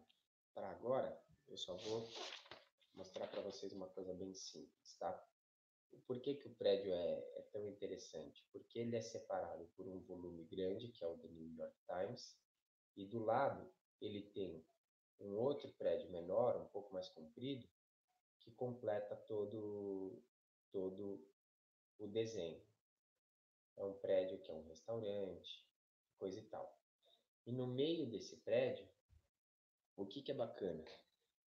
agora, 0.55 1.21
eu 1.47 1.57
só 1.57 1.75
vou 1.75 2.07
mostrar 2.93 3.27
para 3.27 3.41
vocês 3.41 3.73
uma 3.73 3.87
coisa 3.89 4.13
bem 4.13 4.33
simples, 4.33 4.95
tá? 4.97 5.27
Por 6.07 6.21
que, 6.21 6.35
que 6.35 6.47
o 6.47 6.55
prédio 6.55 6.93
é, 6.93 7.19
é 7.37 7.41
tão 7.51 7.67
interessante? 7.67 8.47
Porque 8.51 8.79
ele 8.79 8.95
é 8.95 9.01
separado 9.01 9.65
por 9.75 9.87
um 9.87 9.99
volume 10.01 10.45
grande, 10.45 10.89
que 10.89 11.03
é 11.03 11.07
o 11.07 11.17
do 11.17 11.29
New 11.29 11.53
York 11.57 11.75
Times, 11.85 12.37
e 12.95 13.05
do 13.05 13.23
lado 13.23 13.73
ele 13.99 14.21
tem 14.31 14.65
um 15.19 15.37
outro 15.37 15.71
prédio 15.73 16.09
menor, 16.09 16.59
um 16.59 16.67
pouco 16.69 16.93
mais 16.93 17.07
comprido, 17.09 17.67
que 18.39 18.51
completa 18.51 19.15
todo, 19.15 20.23
todo 20.71 21.27
o 21.99 22.07
desenho. 22.07 22.61
É 23.77 23.83
um 23.83 23.93
prédio 23.93 24.41
que 24.41 24.51
é 24.51 24.53
um 24.53 24.63
restaurante, 24.63 25.67
coisa 26.17 26.39
e 26.39 26.43
tal. 26.43 26.80
E 27.45 27.51
no 27.51 27.67
meio 27.67 28.05
desse 28.05 28.37
prédio, 28.37 28.87
o 29.95 30.05
que, 30.05 30.21
que 30.21 30.31
é 30.31 30.35
bacana? 30.35 30.83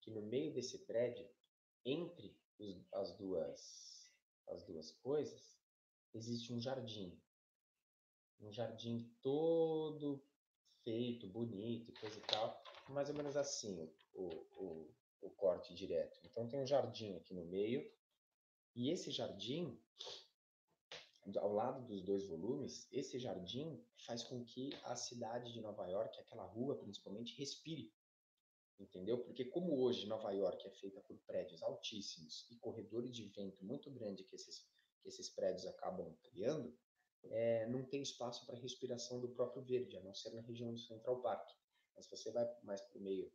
Que 0.01 0.11
no 0.11 0.21
meio 0.21 0.53
desse 0.53 0.79
prédio, 0.79 1.27
entre 1.85 2.37
os, 2.57 2.93
as, 2.93 3.13
duas, 3.17 4.13
as 4.47 4.63
duas 4.63 4.91
coisas, 4.91 5.57
existe 6.13 6.53
um 6.53 6.59
jardim. 6.59 7.19
Um 8.39 8.51
jardim 8.51 9.13
todo 9.21 10.23
feito, 10.83 11.27
bonito, 11.27 11.91
coisa 11.99 12.17
e 12.17 12.21
tal. 12.21 12.63
Mais 12.89 13.09
ou 13.09 13.15
menos 13.15 13.35
assim 13.35 13.91
o, 14.13 14.23
o, 14.23 14.95
o 15.21 15.29
corte 15.31 15.73
direto. 15.73 16.19
Então 16.23 16.47
tem 16.47 16.61
um 16.61 16.67
jardim 16.67 17.15
aqui 17.15 17.33
no 17.33 17.45
meio. 17.45 17.91
E 18.75 18.89
esse 18.89 19.11
jardim, 19.11 19.79
ao 21.37 21.53
lado 21.53 21.85
dos 21.85 22.01
dois 22.01 22.25
volumes, 22.25 22.87
esse 22.91 23.19
jardim 23.19 23.83
faz 24.05 24.23
com 24.23 24.43
que 24.43 24.73
a 24.83 24.95
cidade 24.95 25.51
de 25.53 25.61
Nova 25.61 25.87
York, 25.87 26.19
aquela 26.19 26.43
rua 26.43 26.77
principalmente, 26.77 27.37
respire. 27.37 27.93
Entendeu? 28.79 29.21
Porque 29.23 29.43
como 29.45 29.81
hoje 29.81 30.07
Nova 30.07 30.31
York 30.31 30.65
é 30.65 30.71
feita 30.71 31.01
por 31.01 31.17
prédios 31.27 31.61
altíssimos 31.61 32.47
e 32.49 32.55
corredores 32.57 33.13
de 33.13 33.25
vento 33.25 33.63
muito 33.63 33.91
grandes 33.91 34.25
que 34.25 34.35
esses, 34.35 34.65
que 35.01 35.09
esses 35.09 35.29
prédios 35.29 35.65
acabam 35.65 36.15
criando, 36.23 36.73
é, 37.25 37.67
não 37.67 37.83
tem 37.83 38.01
espaço 38.01 38.45
para 38.45 38.57
respiração 38.57 39.19
do 39.19 39.29
próprio 39.29 39.61
verde, 39.61 39.97
a 39.97 40.01
não 40.01 40.13
ser 40.13 40.31
na 40.31 40.41
região 40.41 40.73
do 40.73 40.79
Central 40.79 41.21
Park. 41.21 41.49
Mas 41.95 42.05
se 42.05 42.11
você 42.11 42.31
vai 42.31 42.49
mais 42.63 42.79
para 42.79 42.97
o 42.97 43.01
meio 43.01 43.29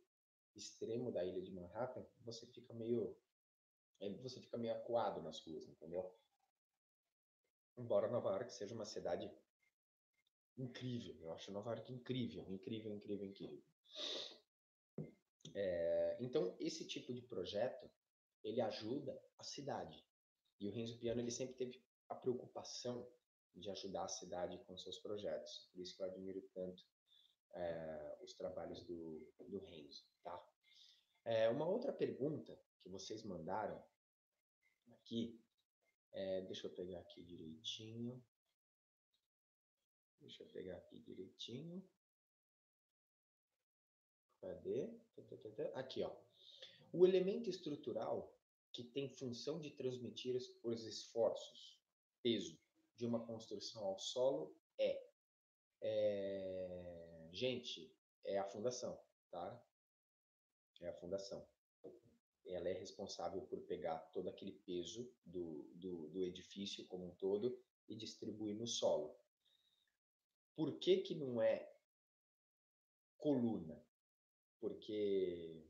extremo 0.55 1.11
da 1.11 1.23
ilha 1.23 1.41
de 1.41 1.51
Manhattan, 1.51 2.03
você 2.23 2.47
fica 2.47 2.73
meio 2.73 3.15
é, 3.99 4.09
você 4.17 4.41
fica 4.41 4.57
meio 4.57 4.73
acuado 4.73 5.21
nas 5.21 5.39
ruas, 5.41 5.67
entendeu? 5.67 6.11
Embora 7.77 8.07
Nova 8.07 8.29
York 8.29 8.51
seja 8.53 8.73
uma 8.73 8.85
cidade 8.85 9.31
incrível, 10.57 11.15
eu 11.21 11.31
acho 11.33 11.51
Nova 11.51 11.71
York 11.71 11.91
incrível, 11.91 12.49
incrível, 12.49 12.93
incrível, 12.93 13.25
incrível. 13.25 13.63
É, 15.53 16.17
então 16.19 16.55
esse 16.59 16.87
tipo 16.87 17.13
de 17.13 17.21
projeto 17.21 17.89
ele 18.43 18.61
ajuda 18.61 19.21
a 19.37 19.43
cidade 19.43 20.05
e 20.59 20.67
o 20.67 20.71
Renzo 20.71 20.97
Piano 20.99 21.21
ele 21.21 21.31
sempre 21.31 21.55
teve 21.55 21.83
a 22.09 22.15
preocupação 22.15 23.09
de 23.55 23.69
ajudar 23.69 24.05
a 24.05 24.09
cidade 24.09 24.57
com 24.65 24.77
seus 24.77 24.99
projetos. 24.99 25.69
Por 25.71 25.81
isso 25.81 25.95
que 25.95 26.01
eu 26.01 26.07
admiro 26.07 26.41
tanto 26.53 26.83
é, 27.53 28.17
os 28.21 28.33
trabalhos 28.33 28.83
do, 28.83 29.33
do 29.47 29.59
Renzo, 29.59 30.03
tá? 30.23 30.45
É, 31.23 31.49
uma 31.49 31.67
outra 31.67 31.91
pergunta 31.91 32.57
que 32.81 32.89
vocês 32.89 33.23
mandaram 33.23 33.83
aqui, 34.91 35.41
é, 36.15 36.41
deixa 36.41 36.67
eu 36.67 36.73
pegar 36.73 36.99
aqui 36.99 37.21
direitinho. 37.23 38.23
Deixa 40.21 40.43
eu 40.43 40.47
pegar 40.47 40.77
aqui 40.77 40.97
direitinho. 41.01 41.85
Cadê? 44.39 44.97
Aqui, 45.73 46.03
ó. 46.03 46.15
O 46.93 47.05
elemento 47.05 47.49
estrutural 47.49 48.33
que 48.71 48.83
tem 48.83 49.09
função 49.09 49.59
de 49.59 49.71
transmitir 49.71 50.35
os 50.63 50.85
esforços, 50.85 51.77
peso, 52.21 52.57
de 52.95 53.05
uma 53.05 53.25
construção 53.25 53.83
ao 53.83 53.99
solo 53.99 54.57
é, 54.79 55.09
é 55.81 57.29
gente, 57.33 57.93
é 58.23 58.37
a 58.37 58.45
fundação, 58.45 58.97
tá? 59.29 59.61
É 60.79 60.87
a 60.87 60.93
fundação. 60.93 61.45
Ela 62.45 62.69
é 62.69 62.73
responsável 62.73 63.41
por 63.41 63.61
pegar 63.61 63.97
todo 64.11 64.29
aquele 64.29 64.51
peso 64.51 65.11
do, 65.25 65.63
do, 65.73 66.09
do 66.09 66.23
edifício 66.23 66.85
como 66.87 67.07
um 67.07 67.15
todo 67.15 67.59
e 67.87 67.95
distribuir 67.95 68.55
no 68.55 68.67
solo. 68.67 69.15
Por 70.55 70.77
que, 70.79 70.97
que 70.97 71.15
não 71.15 71.41
é 71.41 71.73
coluna? 73.17 73.83
Porque 74.59 75.67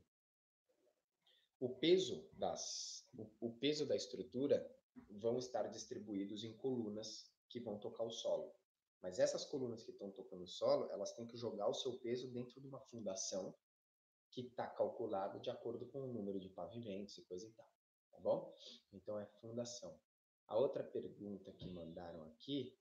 o 1.58 1.74
peso 1.76 2.28
das 2.34 3.08
o, 3.16 3.28
o 3.40 3.52
peso 3.54 3.86
da 3.86 3.96
estrutura 3.96 4.70
vão 5.10 5.38
estar 5.38 5.66
distribuídos 5.68 6.44
em 6.44 6.56
colunas 6.56 7.30
que 7.48 7.60
vão 7.60 7.78
tocar 7.78 8.04
o 8.04 8.10
solo. 8.10 8.54
Mas 9.02 9.18
essas 9.18 9.44
colunas 9.44 9.82
que 9.82 9.90
estão 9.90 10.10
tocando 10.10 10.42
o 10.42 10.48
solo, 10.48 10.90
elas 10.90 11.12
têm 11.12 11.26
que 11.26 11.36
jogar 11.36 11.68
o 11.68 11.74
seu 11.74 11.98
peso 11.98 12.28
dentro 12.28 12.60
de 12.60 12.66
uma 12.66 12.80
fundação 12.80 13.54
que 14.36 14.42
está 14.42 14.66
calculada 14.66 15.40
de 15.40 15.48
acordo 15.48 15.86
com 15.86 16.02
o 16.02 16.12
número 16.12 16.38
de 16.38 16.50
pavimentos 16.50 17.16
e 17.16 17.22
coisa 17.22 17.46
e 17.46 17.52
tal, 17.52 17.72
tá 18.10 18.20
bom? 18.20 18.54
Então 18.92 19.18
é 19.18 19.24
fundação. 19.40 19.98
A 20.46 20.58
outra 20.58 20.84
pergunta 20.84 21.50
que 21.52 21.66
mandaram 21.66 22.22
aqui, 22.24 22.78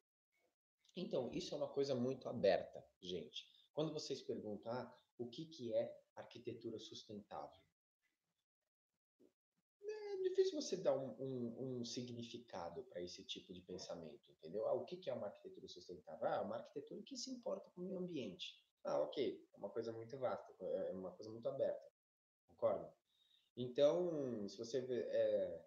então 0.97 1.31
isso 1.31 1.55
é 1.55 1.57
uma 1.57 1.69
coisa 1.69 1.95
muito 1.95 2.27
aberta, 2.27 2.85
gente. 3.01 3.49
Quando 3.71 3.93
vocês 3.93 4.21
perguntam 4.21 4.69
ah, 4.69 4.93
o 5.17 5.29
que, 5.29 5.45
que 5.45 5.73
é 5.73 5.97
arquitetura 6.17 6.77
sustentável, 6.77 7.63
difícil 10.35 10.61
você 10.61 10.75
dar 10.75 10.93
um, 10.93 11.15
um, 11.17 11.79
um 11.79 11.85
significado 11.85 12.83
para 12.83 13.01
esse 13.01 13.23
tipo 13.23 13.53
de 13.53 13.61
pensamento, 13.61 14.29
entendeu? 14.29 14.67
Ah, 14.67 14.73
o 14.73 14.83
que, 14.83 14.97
que 14.97 15.09
é 15.09 15.13
uma 15.13 15.27
arquitetura 15.27 15.67
sustentável? 15.69 16.27
Ah, 16.27 16.41
uma 16.41 16.57
arquitetura 16.57 17.01
que 17.03 17.15
se 17.15 17.31
importa 17.31 17.69
com 17.71 17.81
o 17.81 17.85
meio 17.85 17.99
ambiente. 17.99 18.61
Ah, 18.85 19.01
ok, 19.01 19.49
é 19.51 19.57
uma 19.57 19.69
coisa 19.69 19.91
muito 19.91 20.15
vasta, 20.17 20.53
é 20.63 20.91
uma 20.91 21.11
coisa 21.11 21.31
muito 21.31 21.49
aberta, 21.49 21.91
concorda? 22.47 22.93
Então, 23.57 24.47
se 24.47 24.57
você 24.57 24.79
vê, 24.79 25.01
é, 25.01 25.65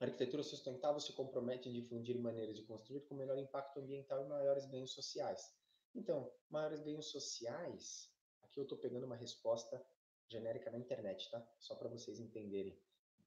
arquitetura 0.00 0.42
sustentável 0.42 1.00
se 1.00 1.12
compromete 1.12 1.68
em 1.68 1.72
difundir 1.72 2.18
maneiras 2.18 2.56
de 2.56 2.64
construir 2.64 3.02
com 3.02 3.14
menor 3.14 3.38
impacto 3.38 3.78
ambiental 3.78 4.24
e 4.24 4.28
maiores 4.28 4.66
ganhos 4.66 4.92
sociais. 4.92 5.54
Então, 5.94 6.32
maiores 6.48 6.80
ganhos 6.80 7.06
sociais, 7.06 8.12
aqui 8.42 8.58
eu 8.58 8.64
estou 8.64 8.78
pegando 8.78 9.06
uma 9.06 9.16
resposta 9.16 9.80
genérica 10.28 10.70
na 10.70 10.78
internet, 10.78 11.30
tá? 11.30 11.46
Só 11.60 11.76
para 11.76 11.88
vocês 11.88 12.18
entenderem 12.18 12.76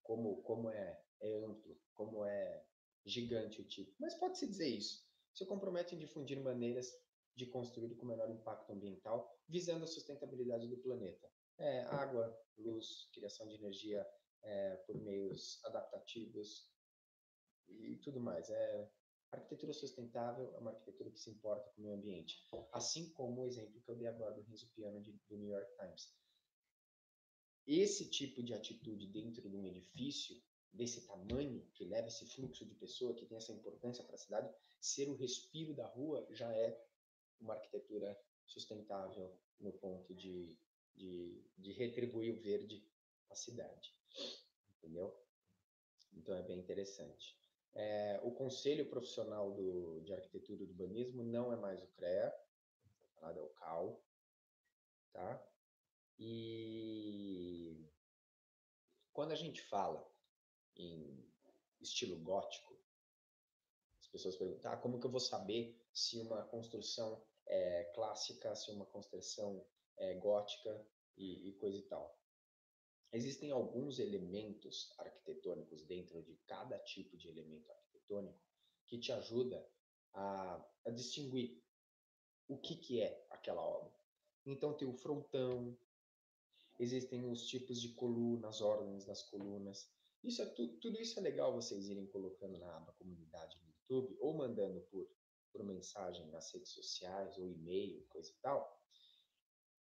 como, 0.01 0.41
como 0.43 0.69
é, 0.69 1.01
é 1.21 1.31
amplo, 1.35 1.79
como 1.93 2.25
é 2.25 2.65
gigante 3.05 3.61
o 3.61 3.65
tipo. 3.65 3.95
Mas 3.97 4.15
pode-se 4.15 4.45
dizer 4.45 4.67
isso. 4.67 5.07
Se 5.33 5.45
compromete 5.45 5.95
em 5.95 5.99
difundir 5.99 6.39
maneiras 6.41 6.91
de 7.35 7.45
construir 7.45 7.95
com 7.95 8.05
menor 8.05 8.29
impacto 8.29 8.71
ambiental, 8.71 9.29
visando 9.47 9.83
a 9.83 9.87
sustentabilidade 9.87 10.67
do 10.67 10.77
planeta. 10.77 11.31
É, 11.57 11.81
água, 11.85 12.35
luz, 12.57 13.09
criação 13.13 13.47
de 13.47 13.55
energia 13.55 14.05
é, 14.43 14.75
por 14.87 14.95
meios 15.01 15.63
adaptativos 15.65 16.71
e 17.67 17.95
tudo 17.97 18.19
mais. 18.19 18.49
É, 18.49 18.91
arquitetura 19.31 19.73
sustentável 19.73 20.53
é 20.55 20.59
uma 20.59 20.71
arquitetura 20.71 21.09
que 21.09 21.19
se 21.19 21.29
importa 21.29 21.69
com 21.71 21.81
o 21.81 21.83
meio 21.83 21.95
ambiente. 21.95 22.43
Assim 22.71 23.11
como 23.13 23.41
o 23.41 23.45
exemplo 23.47 23.81
que 23.81 23.89
eu 23.89 23.95
dei 23.95 24.07
agora 24.07 24.33
do 24.33 24.41
Renzo 24.41 24.71
Piano 24.73 25.01
de, 25.01 25.11
do 25.29 25.37
New 25.37 25.49
York 25.49 25.71
Times 25.77 26.13
esse 27.65 28.09
tipo 28.09 28.43
de 28.43 28.53
atitude 28.53 29.07
dentro 29.07 29.49
de 29.49 29.55
um 29.55 29.65
edifício 29.65 30.35
desse 30.71 31.05
tamanho, 31.07 31.65
que 31.73 31.85
leva 31.85 32.07
esse 32.07 32.25
fluxo 32.25 32.65
de 32.65 32.75
pessoa, 32.75 33.13
que 33.15 33.25
tem 33.25 33.37
essa 33.37 33.53
importância 33.53 34.03
para 34.03 34.15
a 34.15 34.19
cidade, 34.19 34.53
ser 34.81 35.07
o 35.07 35.15
respiro 35.15 35.73
da 35.73 35.87
rua 35.87 36.25
já 36.31 36.51
é 36.53 36.77
uma 37.39 37.55
arquitetura 37.55 38.17
sustentável 38.45 39.37
no 39.59 39.71
ponto 39.73 40.13
de, 40.13 40.57
de, 40.95 41.43
de 41.57 41.71
retribuir 41.73 42.33
o 42.33 42.41
verde 42.41 42.85
à 43.29 43.35
cidade. 43.35 43.93
Entendeu? 44.77 45.15
Então 46.13 46.35
é 46.35 46.41
bem 46.41 46.59
interessante. 46.59 47.37
É, 47.73 48.19
o 48.23 48.31
Conselho 48.31 48.87
Profissional 48.87 49.51
do, 49.51 50.01
de 50.01 50.13
Arquitetura 50.13 50.61
e 50.61 50.65
Urbanismo 50.67 51.23
não 51.23 51.51
é 51.51 51.55
mais 51.55 51.81
o 51.81 51.87
CREA, 51.87 52.33
é 53.21 53.41
o 53.41 53.49
CAL, 53.49 54.03
tá? 55.13 55.47
E 56.19 57.89
quando 59.13 59.31
a 59.31 59.35
gente 59.35 59.61
fala 59.61 60.05
em 60.75 61.25
estilo 61.81 62.17
gótico, 62.17 62.77
as 63.99 64.07
pessoas 64.07 64.35
perguntam: 64.35 64.71
ah, 64.71 64.77
como 64.77 64.99
que 64.99 65.05
eu 65.05 65.11
vou 65.11 65.19
saber 65.19 65.79
se 65.93 66.19
uma 66.19 66.43
construção 66.47 67.23
é 67.45 67.85
clássica, 67.95 68.55
se 68.55 68.71
uma 68.71 68.85
construção 68.85 69.65
é 69.97 70.15
gótica 70.15 70.85
e, 71.15 71.49
e 71.49 71.53
coisa 71.53 71.77
e 71.77 71.83
tal? 71.83 72.19
Existem 73.11 73.51
alguns 73.51 73.99
elementos 73.99 74.91
arquitetônicos 74.97 75.85
dentro 75.85 76.23
de 76.23 76.35
cada 76.47 76.79
tipo 76.79 77.15
de 77.15 77.29
elemento 77.29 77.71
arquitetônico 77.71 78.39
que 78.87 78.97
te 78.97 79.11
ajuda 79.11 79.63
a, 80.13 80.65
a 80.85 80.89
distinguir 80.89 81.61
o 82.47 82.57
que, 82.57 82.75
que 82.75 83.01
é 83.01 83.25
aquela 83.29 83.61
obra. 83.61 83.93
Então 84.45 84.73
tem 84.73 84.87
o 84.87 84.97
frontão, 84.97 85.77
existem 86.79 87.23
os 87.29 87.45
tipos 87.45 87.79
de 87.79 87.89
colunas, 87.93 88.61
ordens 88.61 89.05
das 89.05 89.21
colunas. 89.21 89.89
Isso 90.23 90.41
é 90.41 90.45
tu, 90.47 90.67
tudo 90.79 90.99
isso 90.99 91.19
é 91.19 91.21
legal 91.21 91.53
vocês 91.53 91.87
irem 91.87 92.07
colocando 92.07 92.57
na 92.57 92.77
aba 92.77 92.93
comunidade 92.93 93.57
no 93.61 93.67
YouTube 93.67 94.17
ou 94.19 94.33
mandando 94.35 94.81
por, 94.89 95.07
por 95.53 95.63
mensagem 95.63 96.25
nas 96.31 96.51
redes 96.51 96.71
sociais 96.71 97.37
ou 97.37 97.47
e-mail, 97.47 98.03
coisa 98.09 98.31
e 98.31 98.35
tal, 98.41 98.83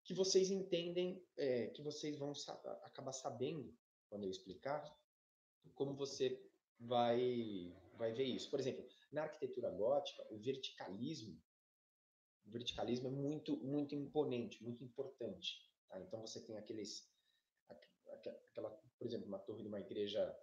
que 0.04 0.13
vocês 0.13 0.52
entendem, 0.52 1.26
é, 1.38 1.67
que 1.67 1.82
vocês 1.82 2.17
vão 2.19 2.34
acabar 2.84 3.13
sabendo 3.13 3.73
quando 4.10 4.26
eu 4.26 4.30
explicar 4.30 4.84
como 5.73 5.95
você 5.95 6.45
vai 6.80 7.73
vai 7.95 8.12
ver 8.12 8.26
isso. 8.26 8.49
Por 8.49 8.60
exemplo, 8.60 8.86
na 9.12 9.23
arquitetura 9.23 9.69
gótica, 9.71 10.26
o 10.30 10.38
verticalismo, 10.38 11.41
o 12.45 12.52
verticalismo 12.52 13.08
é 13.08 13.12
muito 13.12 13.58
muito 13.58 13.95
imponente, 13.95 14.62
muito 14.62 14.84
importante. 14.84 15.71
Tá? 15.88 15.99
Então 16.02 16.19
você 16.19 16.41
tem 16.41 16.58
aqueles, 16.58 17.10
aquela, 18.49 18.69
por 18.97 19.08
exemplo, 19.08 19.28
uma 19.28 19.39
torre 19.39 19.62
de 19.62 19.67
uma 19.69 19.80
igreja, 19.80 20.38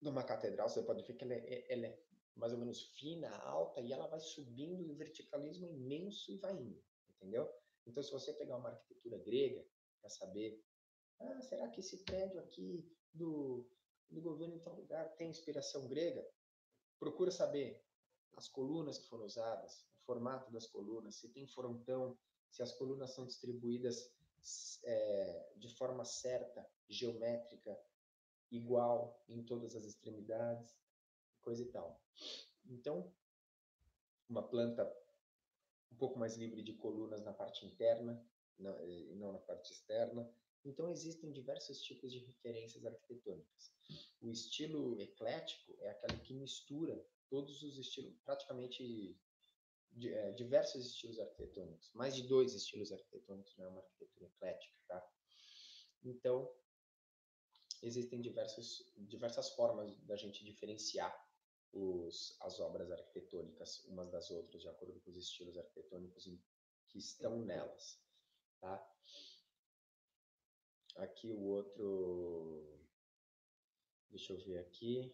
de 0.00 0.08
uma 0.08 0.24
catedral, 0.24 0.68
você 0.68 0.82
pode 0.82 1.02
ver 1.04 1.14
que 1.14 1.24
ela 1.24 1.34
é, 1.34 1.72
ela 1.72 1.86
é 1.86 2.07
mais 2.38 2.52
ou 2.52 2.58
menos 2.58 2.82
fina, 2.98 3.28
alta, 3.38 3.80
e 3.80 3.92
ela 3.92 4.06
vai 4.06 4.20
subindo 4.20 4.82
e 4.82 4.90
o 4.90 4.94
verticalismo 4.94 5.66
imenso 5.66 6.32
e 6.32 6.36
vai 6.36 6.54
indo, 6.54 6.82
entendeu? 7.10 7.50
Então, 7.86 8.02
se 8.02 8.12
você 8.12 8.32
pegar 8.32 8.56
uma 8.56 8.70
arquitetura 8.70 9.18
grega 9.18 9.66
para 10.00 10.08
saber, 10.08 10.62
ah, 11.18 11.42
será 11.42 11.68
que 11.68 11.80
esse 11.80 12.04
prédio 12.04 12.38
aqui 12.38 12.88
do, 13.12 13.68
do 14.08 14.20
governo 14.20 14.54
em 14.54 14.60
tal 14.60 14.74
lugar 14.74 15.16
tem 15.16 15.30
inspiração 15.30 15.88
grega? 15.88 16.26
Procura 16.98 17.30
saber 17.30 17.84
as 18.36 18.48
colunas 18.48 18.98
que 18.98 19.08
foram 19.08 19.24
usadas, 19.24 19.84
o 20.00 20.04
formato 20.04 20.50
das 20.52 20.66
colunas, 20.66 21.16
se 21.16 21.28
tem 21.28 21.46
frontão, 21.46 22.16
se 22.50 22.62
as 22.62 22.72
colunas 22.72 23.12
são 23.14 23.26
distribuídas 23.26 24.12
é, 24.84 25.52
de 25.56 25.68
forma 25.68 26.04
certa, 26.04 26.68
geométrica, 26.88 27.78
igual 28.50 29.22
em 29.28 29.42
todas 29.42 29.74
as 29.74 29.84
extremidades, 29.84 30.78
coisa 31.48 31.62
e 31.62 31.68
tal. 31.72 31.98
Então, 32.66 33.10
uma 34.28 34.46
planta 34.46 34.84
um 35.90 35.96
pouco 35.96 36.18
mais 36.18 36.36
livre 36.36 36.62
de 36.62 36.74
colunas 36.74 37.24
na 37.24 37.32
parte 37.32 37.64
interna 37.64 38.22
e 38.84 39.14
não 39.14 39.32
na 39.32 39.38
parte 39.38 39.72
externa. 39.72 40.30
Então, 40.62 40.90
existem 40.90 41.32
diversos 41.32 41.80
tipos 41.80 42.12
de 42.12 42.18
referências 42.18 42.84
arquitetônicas. 42.84 43.72
O 44.20 44.30
estilo 44.30 45.00
eclético 45.00 45.74
é 45.80 45.88
aquele 45.88 46.18
que 46.18 46.34
mistura 46.34 47.02
todos 47.30 47.62
os 47.62 47.78
estilos, 47.78 48.14
praticamente 48.26 49.18
de, 49.92 50.12
é, 50.12 50.32
diversos 50.32 50.84
estilos 50.84 51.18
arquitetônicos, 51.18 51.90
mais 51.94 52.14
de 52.14 52.24
dois 52.24 52.54
estilos 52.54 52.92
arquitetônicos, 52.92 53.56
não 53.56 53.64
é 53.64 53.68
uma 53.68 53.80
arquitetura 53.80 54.26
eclética, 54.26 54.74
tá? 54.86 55.12
Então, 56.04 56.52
existem 57.82 58.20
diversos, 58.20 58.92
diversas 58.98 59.48
formas 59.50 59.96
da 60.00 60.16
gente 60.16 60.44
diferenciar 60.44 61.27
os, 61.72 62.36
as 62.40 62.60
obras 62.60 62.90
arquitetônicas 62.90 63.84
umas 63.84 64.10
das 64.10 64.30
outras, 64.30 64.62
de 64.62 64.68
acordo 64.68 65.00
com 65.00 65.10
os 65.10 65.16
estilos 65.16 65.56
arquitetônicos 65.56 66.24
que 66.88 66.98
estão 66.98 67.38
nelas, 67.40 68.00
tá? 68.60 68.94
aqui 70.98 71.30
o 71.30 71.40
outro. 71.40 72.78
Deixa 74.10 74.32
eu 74.32 74.38
ver 74.38 74.58
aqui. 74.58 75.12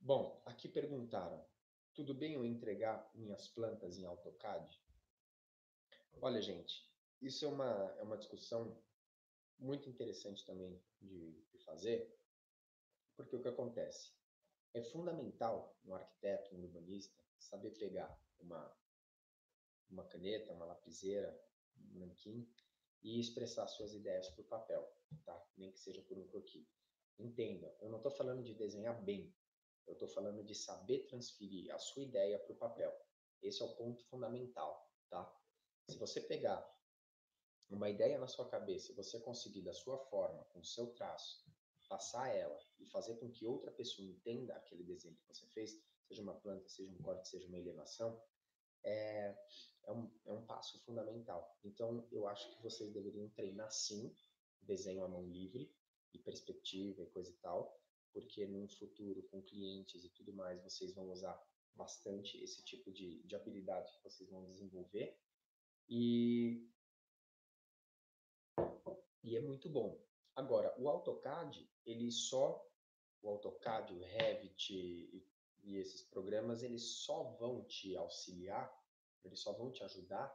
Bom, 0.00 0.42
aqui 0.46 0.68
perguntaram: 0.68 1.44
tudo 1.94 2.14
bem 2.14 2.34
eu 2.34 2.44
entregar 2.44 3.10
minhas 3.14 3.48
plantas 3.48 3.98
em 3.98 4.06
AutoCAD? 4.06 4.80
Olha, 6.20 6.40
gente, 6.40 6.90
isso 7.22 7.44
é 7.44 7.48
uma, 7.48 7.94
é 7.98 8.02
uma 8.02 8.18
discussão 8.18 8.82
muito 9.58 9.88
interessante 9.88 10.44
também 10.44 10.80
de, 11.00 11.32
de 11.44 11.58
fazer, 11.58 12.16
porque 13.18 13.34
o 13.34 13.42
que 13.42 13.48
acontece? 13.48 14.12
É 14.72 14.80
fundamental 14.80 15.76
no 15.82 15.94
arquiteto, 15.96 16.54
no 16.54 16.66
urbanista, 16.66 17.20
saber 17.36 17.72
pegar 17.72 18.16
uma, 18.38 18.72
uma 19.90 20.04
caneta, 20.04 20.52
uma 20.52 20.66
lapiseira, 20.66 21.36
um 21.76 21.98
nanquim 21.98 22.48
e 23.02 23.18
expressar 23.18 23.66
suas 23.66 23.92
ideias 23.92 24.28
por 24.30 24.44
papel, 24.44 24.88
tá? 25.24 25.50
Nem 25.56 25.72
que 25.72 25.80
seja 25.80 26.00
por 26.02 26.16
um 26.16 26.28
croquis. 26.28 26.68
Entenda, 27.18 27.76
eu 27.80 27.90
não 27.90 27.96
estou 27.96 28.12
falando 28.12 28.44
de 28.44 28.54
desenhar 28.54 29.02
bem, 29.02 29.34
eu 29.84 29.94
estou 29.94 30.06
falando 30.06 30.44
de 30.44 30.54
saber 30.54 31.06
transferir 31.06 31.74
a 31.74 31.78
sua 31.78 32.04
ideia 32.04 32.38
para 32.38 32.52
o 32.52 32.56
papel. 32.56 32.96
Esse 33.42 33.62
é 33.62 33.64
o 33.64 33.74
ponto 33.74 34.04
fundamental, 34.04 34.88
tá? 35.10 35.36
Se 35.88 35.98
você 35.98 36.20
pegar 36.20 36.64
uma 37.68 37.90
ideia 37.90 38.16
na 38.16 38.28
sua 38.28 38.48
cabeça 38.48 38.92
e 38.92 38.94
você 38.94 39.18
conseguir 39.18 39.62
da 39.62 39.72
sua 39.72 39.98
forma, 40.06 40.44
com 40.44 40.60
o 40.60 40.64
seu 40.64 40.92
traço, 40.94 41.44
passar 41.88 42.28
ela 42.28 42.58
e 42.78 42.86
fazer 42.86 43.16
com 43.16 43.30
que 43.30 43.46
outra 43.46 43.70
pessoa 43.72 44.06
entenda 44.06 44.54
aquele 44.54 44.84
desenho 44.84 45.16
que 45.16 45.34
você 45.34 45.46
fez, 45.48 45.80
seja 46.06 46.22
uma 46.22 46.34
planta, 46.34 46.68
seja 46.68 46.90
um 46.90 46.98
corte, 46.98 47.28
seja 47.28 47.46
uma 47.48 47.58
elevação, 47.58 48.20
é, 48.84 49.36
é, 49.84 49.92
um, 49.92 50.10
é 50.26 50.32
um 50.32 50.44
passo 50.46 50.78
fundamental. 50.84 51.58
Então, 51.64 52.06
eu 52.12 52.26
acho 52.28 52.50
que 52.50 52.62
vocês 52.62 52.92
deveriam 52.92 53.28
treinar 53.30 53.70
sim 53.70 54.14
desenho 54.62 55.04
à 55.04 55.08
mão 55.08 55.26
livre 55.26 55.72
e 56.12 56.18
perspectiva 56.18 57.02
e 57.02 57.06
coisa 57.06 57.30
e 57.30 57.36
tal, 57.36 57.80
porque 58.12 58.46
no 58.46 58.68
futuro, 58.68 59.22
com 59.24 59.42
clientes 59.42 60.04
e 60.04 60.08
tudo 60.10 60.32
mais, 60.32 60.62
vocês 60.62 60.94
vão 60.94 61.10
usar 61.10 61.40
bastante 61.74 62.42
esse 62.42 62.62
tipo 62.64 62.90
de, 62.90 63.22
de 63.22 63.36
habilidade 63.36 63.92
que 63.92 64.02
vocês 64.02 64.28
vão 64.28 64.44
desenvolver. 64.44 65.16
E, 65.88 66.68
e 69.22 69.36
é 69.36 69.40
muito 69.40 69.68
bom. 69.70 70.07
Agora, 70.38 70.72
o 70.78 70.88
AutoCAD, 70.88 71.68
ele 71.84 72.12
só, 72.12 72.64
o 73.20 73.28
AutoCAD, 73.28 73.92
o 73.92 73.98
Revit 73.98 74.72
e, 74.72 75.26
e 75.64 75.76
esses 75.78 76.04
programas, 76.04 76.62
eles 76.62 77.00
só 77.04 77.24
vão 77.40 77.64
te 77.64 77.96
auxiliar, 77.96 78.72
eles 79.24 79.40
só 79.40 79.52
vão 79.52 79.72
te 79.72 79.82
ajudar 79.82 80.32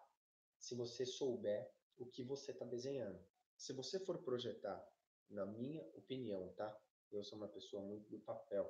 se 0.59 0.75
você 0.75 1.05
souber 1.05 1.73
o 1.95 2.05
que 2.05 2.21
você 2.21 2.51
está 2.51 2.65
desenhando. 2.65 3.17
Se 3.55 3.71
você 3.71 3.97
for 3.97 4.21
projetar, 4.21 4.85
na 5.29 5.45
minha 5.45 5.81
opinião, 5.93 6.53
tá? 6.53 6.77
Eu 7.09 7.23
sou 7.23 7.37
uma 7.37 7.47
pessoa 7.47 7.81
muito 7.81 8.09
do 8.09 8.19
papel, 8.19 8.69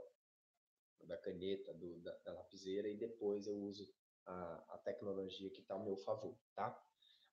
da 1.06 1.17
caneta, 1.17 1.74
do, 1.74 2.00
da, 2.02 2.15
da 2.17 2.34
lapiseira, 2.34 2.88
e 2.88 2.96
depois 2.96 3.48
eu 3.48 3.58
uso 3.58 3.91
a, 4.28 4.76
a 4.76 4.78
tecnologia 4.78 5.50
que 5.50 5.62
está 5.62 5.74
ao 5.74 5.84
meu 5.84 5.98
favor, 5.98 6.38
tá? 6.54 6.80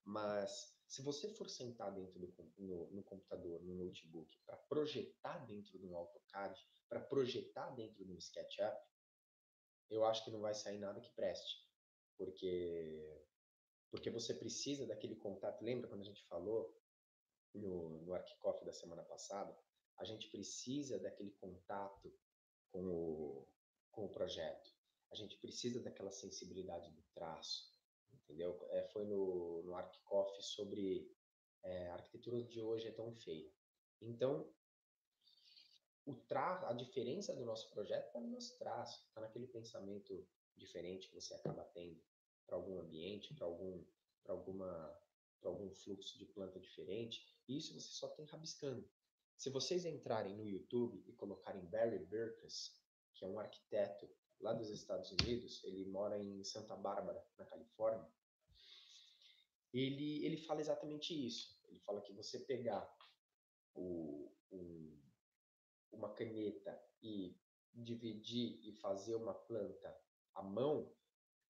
Mas 0.02 0.79
se 0.90 1.02
você 1.02 1.28
for 1.28 1.48
sentar 1.48 1.94
dentro 1.94 2.18
do 2.18 2.34
no, 2.58 2.90
no 2.90 3.02
computador, 3.04 3.62
no 3.62 3.76
notebook, 3.76 4.36
para 4.44 4.56
projetar 4.56 5.38
dentro 5.46 5.78
do 5.78 5.94
AutoCAD, 5.94 6.60
para 6.88 7.00
projetar 7.00 7.70
dentro 7.76 8.04
do 8.04 8.18
SketchUp, 8.18 8.76
eu 9.88 10.04
acho 10.04 10.24
que 10.24 10.32
não 10.32 10.40
vai 10.40 10.52
sair 10.52 10.78
nada 10.78 11.00
que 11.00 11.14
preste, 11.14 11.64
porque 12.18 13.24
porque 13.88 14.10
você 14.10 14.34
precisa 14.34 14.84
daquele 14.84 15.14
contato. 15.14 15.62
Lembra 15.64 15.88
quando 15.88 16.00
a 16.00 16.04
gente 16.04 16.24
falou 16.24 16.76
no, 17.54 18.02
no 18.02 18.14
ArchiCoffee 18.14 18.66
da 18.66 18.72
semana 18.72 19.04
passada? 19.04 19.56
A 19.96 20.04
gente 20.04 20.28
precisa 20.28 20.98
daquele 20.98 21.30
contato 21.32 22.12
com 22.72 22.84
o, 22.84 23.48
com 23.92 24.06
o 24.06 24.08
projeto. 24.08 24.70
A 25.12 25.14
gente 25.14 25.36
precisa 25.38 25.80
daquela 25.82 26.10
sensibilidade 26.10 26.90
do 26.90 27.02
traço, 27.14 27.72
entendeu? 28.30 28.64
É, 28.70 28.84
foi 28.84 29.04
no, 29.04 29.62
no 29.64 29.74
ArcCoff 29.74 30.40
sobre 30.42 31.12
é, 31.64 31.88
a 31.88 31.94
arquitetura 31.94 32.42
de 32.42 32.62
hoje 32.62 32.86
é 32.86 32.92
tão 32.92 33.12
feia. 33.12 33.50
Então, 34.00 34.48
o 36.06 36.14
tra 36.14 36.68
a 36.68 36.72
diferença 36.72 37.34
do 37.34 37.44
nosso 37.44 37.68
projeto 37.70 38.06
está 38.06 38.20
no 38.20 38.30
nosso 38.30 38.56
traço, 38.56 39.04
está 39.08 39.20
naquele 39.20 39.48
pensamento 39.48 40.26
diferente 40.56 41.08
que 41.08 41.14
você 41.14 41.34
acaba 41.34 41.64
tendo 41.74 42.00
para 42.46 42.56
algum 42.56 42.78
ambiente, 42.78 43.34
para 43.34 43.46
algum, 43.46 43.84
alguma, 44.26 44.98
algum 45.42 45.70
fluxo 45.70 46.18
de 46.18 46.26
planta 46.26 46.58
diferente. 46.58 47.26
E 47.48 47.58
isso 47.58 47.74
você 47.74 47.90
só 47.90 48.08
tem 48.08 48.26
rabiscando. 48.26 48.88
Se 49.36 49.50
vocês 49.50 49.84
entrarem 49.84 50.36
no 50.36 50.46
YouTube 50.46 51.02
e 51.06 51.12
colocarem 51.12 51.64
Barry 51.66 51.98
Burkus, 51.98 52.78
que 53.14 53.24
é 53.24 53.28
um 53.28 53.38
arquiteto 53.38 54.08
lá 54.40 54.52
dos 54.52 54.70
Estados 54.70 55.10
Unidos, 55.12 55.62
ele 55.64 55.84
mora 55.86 56.18
em 56.18 56.42
Santa 56.44 56.76
Bárbara, 56.76 57.22
na 57.38 57.44
Califórnia, 57.44 58.10
ele, 59.72 60.24
ele 60.24 60.36
fala 60.36 60.60
exatamente 60.60 61.14
isso. 61.14 61.58
Ele 61.68 61.78
fala 61.80 62.00
que 62.00 62.12
você 62.12 62.38
pegar 62.40 62.88
o, 63.74 64.32
um, 64.50 65.00
uma 65.92 66.12
caneta 66.14 66.82
e 67.02 67.36
dividir 67.72 68.60
e 68.66 68.72
fazer 68.72 69.14
uma 69.14 69.34
planta 69.34 69.96
à 70.34 70.42
mão, 70.42 70.92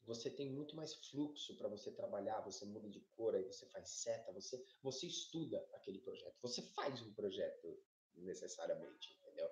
você 0.02 0.30
tem 0.30 0.50
muito 0.50 0.74
mais 0.74 0.94
fluxo 0.94 1.56
para 1.56 1.68
você 1.68 1.92
trabalhar, 1.92 2.40
você 2.40 2.64
muda 2.64 2.88
de 2.88 3.00
cor, 3.16 3.34
aí 3.34 3.44
você 3.44 3.66
faz 3.66 3.88
seta, 3.90 4.32
você, 4.32 4.62
você 4.82 5.06
estuda 5.06 5.58
aquele 5.74 5.98
projeto, 6.00 6.36
você 6.42 6.62
faz 6.74 7.00
um 7.02 7.12
projeto 7.14 7.82
necessariamente, 8.14 9.12
entendeu? 9.14 9.48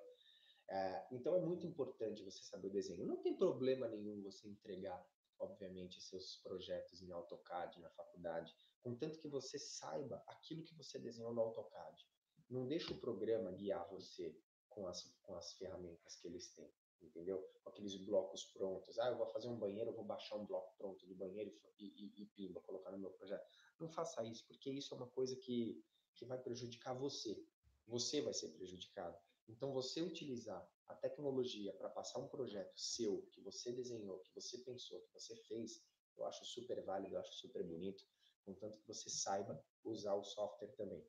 É, 0.69 1.07
então 1.13 1.35
é 1.35 1.41
muito 1.41 1.67
importante 1.67 2.23
você 2.23 2.43
saber 2.43 2.69
o 2.69 2.73
desenho. 2.73 3.07
Não 3.07 3.23
tem 3.23 3.37
problema 3.37 3.89
nenhum 3.89 4.23
você 4.23 4.49
entregar, 4.49 5.07
obviamente, 5.39 6.01
seus 6.01 6.37
projetos 6.37 7.03
em 7.03 7.11
AutoCAD 7.13 7.81
na 7.81 7.91
faculdade, 7.91 8.55
contanto 8.83 9.19
que 9.19 9.29
você 9.29 9.59
saiba 9.59 10.23
aquilo 10.27 10.63
que 10.63 10.75
você 10.75 10.99
desenhou 10.99 11.33
no 11.35 11.41
AutoCAD. 11.41 12.07
Não 12.49 12.67
deixa 12.67 12.93
o 12.93 12.99
programa 12.99 13.53
guiar 13.53 13.89
você 13.89 14.35
com 14.69 14.87
as, 14.87 15.03
com 15.23 15.35
as 15.37 15.53
ferramentas 15.55 16.17
que 16.17 16.29
eles 16.29 16.49
têm, 16.55 16.73
entendeu? 17.03 17.43
Com 17.63 17.71
aqueles 17.71 17.97
blocos 17.97 18.45
prontos. 18.45 18.99
Ah, 18.99 19.09
eu 19.09 19.17
vou 19.17 19.27
fazer 19.27 19.49
um 19.49 19.59
banheiro, 19.59 19.91
eu 19.91 19.95
vou 19.95 20.05
baixar 20.05 20.37
um 20.37 20.47
bloco 20.47 20.77
pronto 20.77 21.07
de 21.07 21.15
banheiro 21.15 21.53
e, 21.79 21.87
e, 21.87 22.23
e 22.23 22.27
pimba, 22.27 22.61
colocar 22.63 22.91
no 22.91 22.99
meu 22.99 23.11
projeto. 23.11 23.47
Não 23.79 23.89
faça 23.89 24.25
isso, 24.25 24.47
porque 24.47 24.71
isso 24.71 24.95
é 24.95 24.97
uma 24.97 25.09
coisa 25.09 25.37
que, 25.37 25.85
que 26.15 26.25
vai 26.25 26.39
prejudicar 26.39 26.95
você. 26.95 27.45
Você 27.87 28.21
vai 28.21 28.35
ser 28.35 28.49
prejudicado. 28.51 29.19
Então, 29.49 29.73
você 29.73 30.03
utilizar 30.03 30.69
a 30.87 30.95
tecnologia 30.95 31.73
para 31.75 31.89
passar 31.89 32.19
um 32.19 32.29
projeto 32.29 32.79
seu, 32.79 33.23
que 33.33 33.41
você 33.41 33.73
desenhou, 33.73 34.21
que 34.21 34.35
você 34.35 34.59
pensou, 34.59 35.01
que 35.03 35.15
você 35.15 35.35
fez, 35.35 35.83
eu 36.17 36.25
acho 36.27 36.45
super 36.45 36.83
válido, 36.85 37.15
eu 37.15 37.21
acho 37.21 37.33
super 37.35 37.63
bonito, 37.63 38.05
contanto 38.45 38.79
que 38.79 38.87
você 38.87 39.09
saiba 39.09 39.63
usar 39.85 40.15
o 40.15 40.25
software 40.25 40.75
também. 40.77 41.05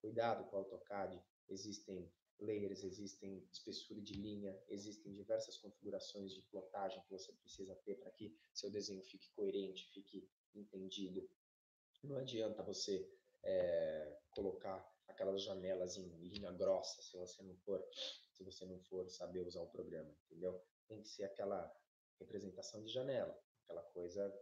Cuidado 0.00 0.48
com 0.48 0.56
o 0.56 0.58
AutoCAD, 0.60 1.22
existem 1.48 2.10
layers, 2.38 2.82
existem 2.84 3.46
espessura 3.52 4.00
de 4.00 4.14
linha, 4.14 4.58
existem 4.68 5.12
diversas 5.14 5.56
configurações 5.58 6.32
de 6.32 6.42
plotagem 6.42 7.02
que 7.02 7.10
você 7.10 7.32
precisa 7.34 7.74
ter 7.84 7.96
para 7.96 8.10
que 8.10 8.34
seu 8.52 8.70
desenho 8.70 9.02
fique 9.04 9.30
coerente, 9.32 9.90
fique 9.92 10.28
entendido. 10.54 11.28
Não 12.02 12.16
adianta 12.16 12.62
você 12.62 13.06
é, 13.42 14.18
colocar 14.30 14.80
aquelas 15.10 15.42
janelas 15.42 15.96
em 15.96 16.08
linha 16.18 16.52
grossa 16.52 17.02
se 17.02 17.16
você 17.16 17.42
não 17.42 17.56
for 17.58 17.84
se 18.32 18.44
você 18.44 18.64
não 18.64 18.78
for 18.80 19.08
saber 19.10 19.40
usar 19.40 19.60
o 19.60 19.70
programa, 19.70 20.10
entendeu? 20.24 20.64
Tem 20.88 21.02
que 21.02 21.08
ser 21.08 21.24
aquela 21.24 21.70
representação 22.18 22.82
de 22.82 22.90
janela, 22.90 23.38
aquela 23.64 23.82
coisa 23.82 24.34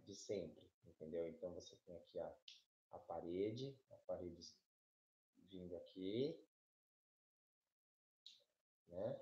de 0.00 0.14
sempre, 0.14 0.66
entendeu? 0.86 1.26
Então 1.28 1.52
você 1.52 1.76
tem 1.84 1.96
aqui 1.96 2.18
a, 2.18 2.36
a 2.92 2.98
parede, 2.98 3.78
a 3.90 3.96
parede 3.96 4.42
vindo 5.36 5.76
aqui, 5.76 6.42
né? 8.88 9.20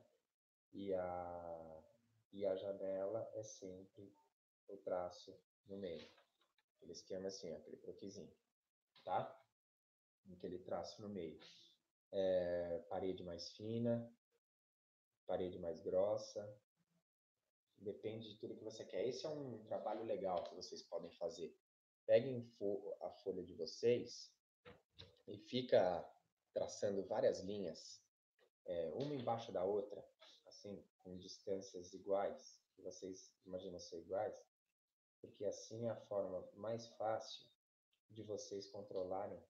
E 0.72 0.94
a, 0.94 1.82
e 2.32 2.46
a 2.46 2.54
janela 2.54 3.28
é 3.34 3.42
sempre 3.42 4.14
o 4.68 4.76
traço 4.76 5.36
no 5.66 5.76
meio. 5.76 6.08
Aquele 6.76 6.92
esquema 6.92 7.28
assim, 7.28 7.52
aquele 7.54 7.76
croquisinho, 7.78 8.32
tá? 9.04 9.41
Aquele 10.30 10.58
traço 10.58 11.00
no 11.02 11.08
meio. 11.08 11.38
É, 12.10 12.78
parede 12.88 13.22
mais 13.22 13.50
fina, 13.56 14.12
parede 15.26 15.58
mais 15.58 15.80
grossa, 15.80 16.46
depende 17.78 18.28
de 18.28 18.36
tudo 18.38 18.56
que 18.56 18.64
você 18.64 18.84
quer. 18.84 19.06
Esse 19.06 19.26
é 19.26 19.28
um 19.28 19.64
trabalho 19.64 20.04
legal 20.04 20.44
que 20.44 20.54
vocês 20.54 20.82
podem 20.82 21.10
fazer. 21.12 21.56
Peguem 22.06 22.52
a 23.00 23.10
folha 23.10 23.42
de 23.42 23.54
vocês 23.54 24.32
e 25.26 25.38
fica 25.38 26.06
traçando 26.52 27.04
várias 27.06 27.40
linhas, 27.40 28.02
é, 28.66 28.90
uma 28.94 29.14
embaixo 29.14 29.50
da 29.50 29.64
outra, 29.64 30.06
assim, 30.46 30.84
com 30.98 31.16
distâncias 31.16 31.92
iguais, 31.94 32.60
que 32.74 32.82
vocês 32.82 33.32
imaginam 33.46 33.78
ser 33.78 34.00
iguais, 34.00 34.36
porque 35.20 35.44
assim 35.44 35.86
é 35.86 35.90
a 35.90 35.96
forma 35.96 36.46
mais 36.54 36.86
fácil 36.96 37.46
de 38.10 38.22
vocês 38.22 38.66
controlarem 38.66 39.42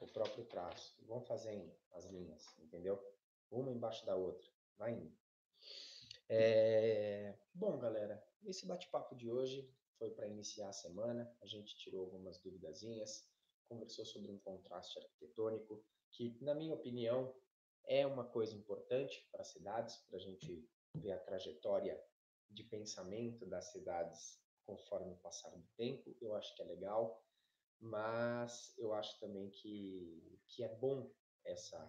o 0.00 0.06
próprio 0.06 0.44
traço. 0.44 0.96
Vão 1.06 1.20
fazendo 1.22 1.72
as 1.92 2.04
linhas, 2.06 2.44
entendeu? 2.58 3.02
Uma 3.50 3.70
embaixo 3.70 4.04
da 4.06 4.14
outra. 4.16 4.48
Vai 4.76 4.92
indo. 4.92 5.16
É... 6.28 7.38
Bom, 7.54 7.78
galera, 7.78 8.22
esse 8.44 8.66
bate-papo 8.66 9.14
de 9.14 9.30
hoje 9.30 9.68
foi 9.98 10.10
para 10.10 10.28
iniciar 10.28 10.68
a 10.68 10.72
semana. 10.72 11.30
A 11.40 11.46
gente 11.46 11.76
tirou 11.76 12.04
algumas 12.04 12.38
duvidazinhas, 12.38 13.28
conversou 13.68 14.04
sobre 14.04 14.30
um 14.30 14.38
contraste 14.38 14.98
arquitetônico, 14.98 15.84
que, 16.10 16.38
na 16.42 16.54
minha 16.54 16.74
opinião, 16.74 17.34
é 17.84 18.06
uma 18.06 18.24
coisa 18.24 18.54
importante 18.54 19.26
para 19.32 19.42
as 19.42 19.48
cidades, 19.48 19.96
para 20.08 20.16
a 20.16 20.20
gente 20.20 20.68
ver 20.94 21.12
a 21.12 21.18
trajetória 21.18 22.00
de 22.50 22.62
pensamento 22.64 23.46
das 23.46 23.72
cidades 23.72 24.38
conforme 24.64 25.12
o 25.12 25.16
passar 25.16 25.50
do 25.50 25.66
tempo. 25.76 26.14
Eu 26.20 26.34
acho 26.34 26.54
que 26.54 26.62
é 26.62 26.64
legal, 26.64 27.22
mas 27.80 28.76
eu 28.78 28.92
acho 28.92 29.18
também 29.20 29.50
que, 29.50 30.40
que 30.48 30.64
é 30.64 30.74
bom 30.76 31.10
essa, 31.44 31.88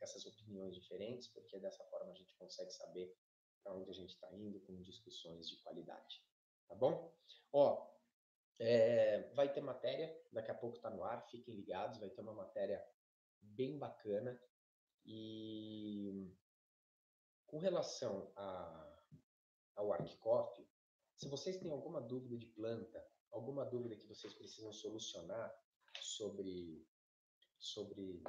essas 0.00 0.26
opiniões 0.26 0.74
diferentes, 0.74 1.28
porque 1.28 1.58
dessa 1.58 1.84
forma 1.84 2.10
a 2.10 2.14
gente 2.14 2.34
consegue 2.36 2.70
saber 2.70 3.16
para 3.62 3.74
onde 3.74 3.90
a 3.90 3.94
gente 3.94 4.10
está 4.10 4.32
indo 4.32 4.60
com 4.60 4.82
discussões 4.82 5.48
de 5.48 5.56
qualidade. 5.58 6.22
Tá 6.68 6.74
bom? 6.74 7.14
Ó, 7.52 7.94
é, 8.58 9.22
vai 9.34 9.52
ter 9.52 9.60
matéria, 9.60 10.14
daqui 10.32 10.50
a 10.50 10.54
pouco 10.54 10.76
está 10.76 10.90
no 10.90 11.02
ar, 11.02 11.26
fiquem 11.28 11.54
ligados, 11.54 11.98
vai 11.98 12.10
ter 12.10 12.20
uma 12.20 12.34
matéria 12.34 12.84
bem 13.40 13.78
bacana. 13.78 14.40
E 15.04 16.32
com 17.46 17.58
relação 17.58 18.32
a, 18.36 19.04
ao 19.76 19.92
ArcCoff, 19.92 20.66
se 21.16 21.28
vocês 21.28 21.58
têm 21.58 21.70
alguma 21.70 22.00
dúvida 22.00 22.36
de 22.36 22.46
planta, 22.46 23.04
alguma 23.34 23.64
dúvida 23.64 23.96
que 23.96 24.06
vocês 24.06 24.32
precisam 24.32 24.72
solucionar 24.72 25.52
sobre, 26.00 26.86
sobre 27.58 28.22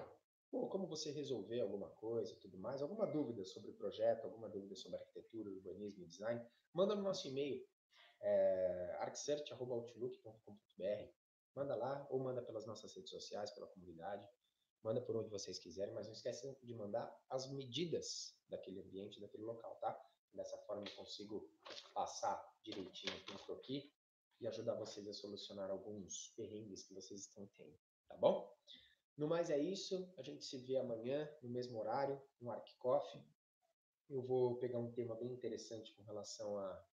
ou 0.51 0.67
como 0.67 0.87
você 0.87 1.11
resolver 1.11 1.61
alguma 1.61 1.91
coisa 1.91 2.35
tudo 2.37 2.57
mais, 2.57 2.81
alguma 2.81 3.05
dúvida 3.05 3.45
sobre 3.45 3.69
o 3.71 3.75
projeto, 3.75 4.25
alguma 4.25 4.49
dúvida 4.49 4.75
sobre 4.75 4.97
arquitetura, 4.97 5.49
urbanismo 5.49 6.03
e 6.03 6.07
design, 6.07 6.43
manda 6.73 6.95
no 6.95 7.03
nosso 7.03 7.27
e-mail, 7.27 7.63
é, 8.21 8.95
arcsearch.outlook.com.br. 8.99 11.13
Manda 11.55 11.75
lá 11.75 12.07
ou 12.09 12.19
manda 12.19 12.41
pelas 12.41 12.65
nossas 12.65 12.95
redes 12.95 13.11
sociais, 13.11 13.51
pela 13.51 13.67
comunidade. 13.67 14.27
Manda 14.83 14.99
por 15.01 15.15
onde 15.15 15.29
vocês 15.29 15.57
quiserem, 15.57 15.93
mas 15.93 16.07
não 16.07 16.13
esqueçam 16.13 16.53
de 16.61 16.75
mandar 16.75 17.17
as 17.29 17.49
medidas 17.51 18.37
daquele 18.49 18.81
ambiente, 18.81 19.21
daquele 19.21 19.43
local, 19.43 19.77
tá? 19.77 19.97
Dessa 20.33 20.57
forma 20.59 20.85
eu 20.85 20.95
consigo 20.95 21.49
passar 21.93 22.45
direitinho 22.61 23.17
tudo 23.25 23.53
aqui 23.53 23.89
e 24.39 24.47
ajudar 24.47 24.75
vocês 24.75 25.07
a 25.07 25.13
solucionar 25.13 25.69
alguns 25.69 26.33
perrengues 26.35 26.83
que 26.83 26.93
vocês 26.93 27.21
estão 27.21 27.47
tendo, 27.55 27.77
tá 28.07 28.17
bom? 28.17 28.53
No 29.17 29.27
mais 29.27 29.49
é 29.49 29.57
isso, 29.57 30.11
a 30.17 30.21
gente 30.21 30.43
se 30.43 30.57
vê 30.57 30.77
amanhã 30.77 31.29
no 31.41 31.49
mesmo 31.49 31.79
horário, 31.79 32.21
no 32.41 32.51
Arc 32.51 32.67
Coffee. 32.77 33.23
Eu 34.09 34.21
vou 34.21 34.57
pegar 34.57 34.77
um 34.77 34.91
tema 34.91 35.15
bem 35.15 35.31
interessante 35.31 35.93
com 35.93 36.03
relação 36.03 36.57
a, 36.57 36.85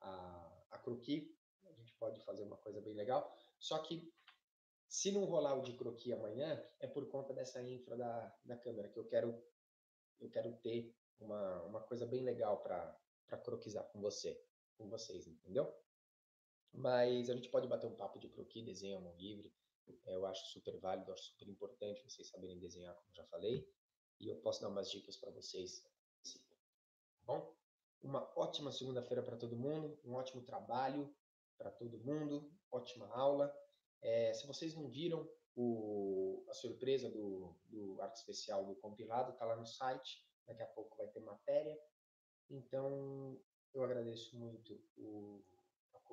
a, 0.00 0.64
a 0.70 0.78
croquis, 0.78 1.28
a 1.64 1.72
gente 1.72 1.92
pode 1.94 2.20
fazer 2.20 2.44
uma 2.44 2.56
coisa 2.56 2.80
bem 2.80 2.94
legal, 2.94 3.36
só 3.58 3.78
que 3.78 4.12
se 4.88 5.10
não 5.10 5.24
rolar 5.24 5.58
o 5.58 5.62
de 5.62 5.72
croquis 5.72 6.12
amanhã, 6.12 6.62
é 6.78 6.86
por 6.86 7.08
conta 7.08 7.34
dessa 7.34 7.60
infra 7.60 7.96
da, 7.96 8.38
da 8.44 8.56
câmera, 8.56 8.88
que 8.88 8.98
eu 8.98 9.04
quero, 9.04 9.42
eu 10.20 10.30
quero 10.30 10.52
ter 10.58 10.94
uma, 11.18 11.62
uma 11.62 11.80
coisa 11.80 12.06
bem 12.06 12.22
legal 12.22 12.62
para 12.62 12.96
croquisar 13.42 13.82
com 13.88 14.00
você, 14.00 14.40
com 14.78 14.88
vocês, 14.88 15.26
entendeu? 15.26 15.74
Mas 16.72 17.30
a 17.30 17.34
gente 17.34 17.48
pode 17.48 17.68
bater 17.68 17.86
um 17.86 17.96
papo 17.96 18.18
de 18.18 18.28
croquis, 18.28 18.64
desenho 18.64 18.98
à 18.98 19.00
mão 19.00 19.14
livre. 19.16 19.52
Eu 20.06 20.24
acho 20.26 20.46
super 20.46 20.78
válido, 20.78 21.12
acho 21.12 21.24
super 21.24 21.48
importante 21.48 22.02
vocês 22.02 22.28
saberem 22.28 22.58
desenhar, 22.58 22.94
como 22.94 23.14
já 23.14 23.24
falei. 23.26 23.68
E 24.20 24.28
eu 24.28 24.36
posso 24.40 24.60
dar 24.60 24.68
umas 24.68 24.90
dicas 24.90 25.16
para 25.16 25.30
vocês. 25.30 25.82
Tá 25.82 25.90
bom? 27.26 27.54
Uma 28.02 28.30
ótima 28.36 28.70
segunda-feira 28.70 29.22
para 29.22 29.36
todo 29.36 29.56
mundo, 29.56 29.98
um 30.04 30.14
ótimo 30.14 30.42
trabalho 30.42 31.14
para 31.56 31.70
todo 31.70 31.98
mundo, 31.98 32.52
ótima 32.70 33.06
aula. 33.14 33.54
É, 34.02 34.32
se 34.34 34.46
vocês 34.46 34.74
não 34.74 34.88
viram 34.88 35.28
o, 35.56 36.44
a 36.48 36.54
surpresa 36.54 37.08
do, 37.10 37.56
do 37.66 38.00
arte 38.02 38.16
especial 38.16 38.66
do 38.66 38.76
compilado, 38.76 39.32
está 39.32 39.44
lá 39.44 39.56
no 39.56 39.66
site. 39.66 40.22
Daqui 40.46 40.62
a 40.62 40.66
pouco 40.66 40.96
vai 40.96 41.08
ter 41.08 41.20
matéria. 41.20 41.78
Então, 42.50 43.40
eu 43.72 43.82
agradeço 43.82 44.36
muito 44.36 44.78
o, 44.96 45.42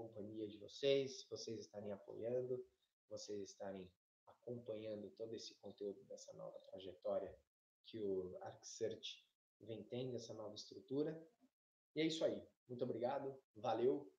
companhia 0.01 0.47
de 0.47 0.57
vocês, 0.57 1.25
vocês 1.29 1.59
estarem 1.59 1.91
apoiando, 1.91 2.65
vocês 3.09 3.51
estarem 3.51 3.91
acompanhando 4.25 5.11
todo 5.11 5.35
esse 5.35 5.53
conteúdo 5.55 6.03
dessa 6.05 6.33
nova 6.33 6.59
trajetória 6.61 7.37
que 7.85 8.01
o 8.01 8.35
ArcSearch 8.41 9.23
vem 9.59 9.83
tendo, 9.83 10.15
essa 10.15 10.33
nova 10.33 10.55
estrutura. 10.55 11.11
E 11.95 12.01
é 12.01 12.05
isso 12.05 12.25
aí. 12.25 12.41
Muito 12.67 12.83
obrigado, 12.83 13.37
valeu! 13.55 14.11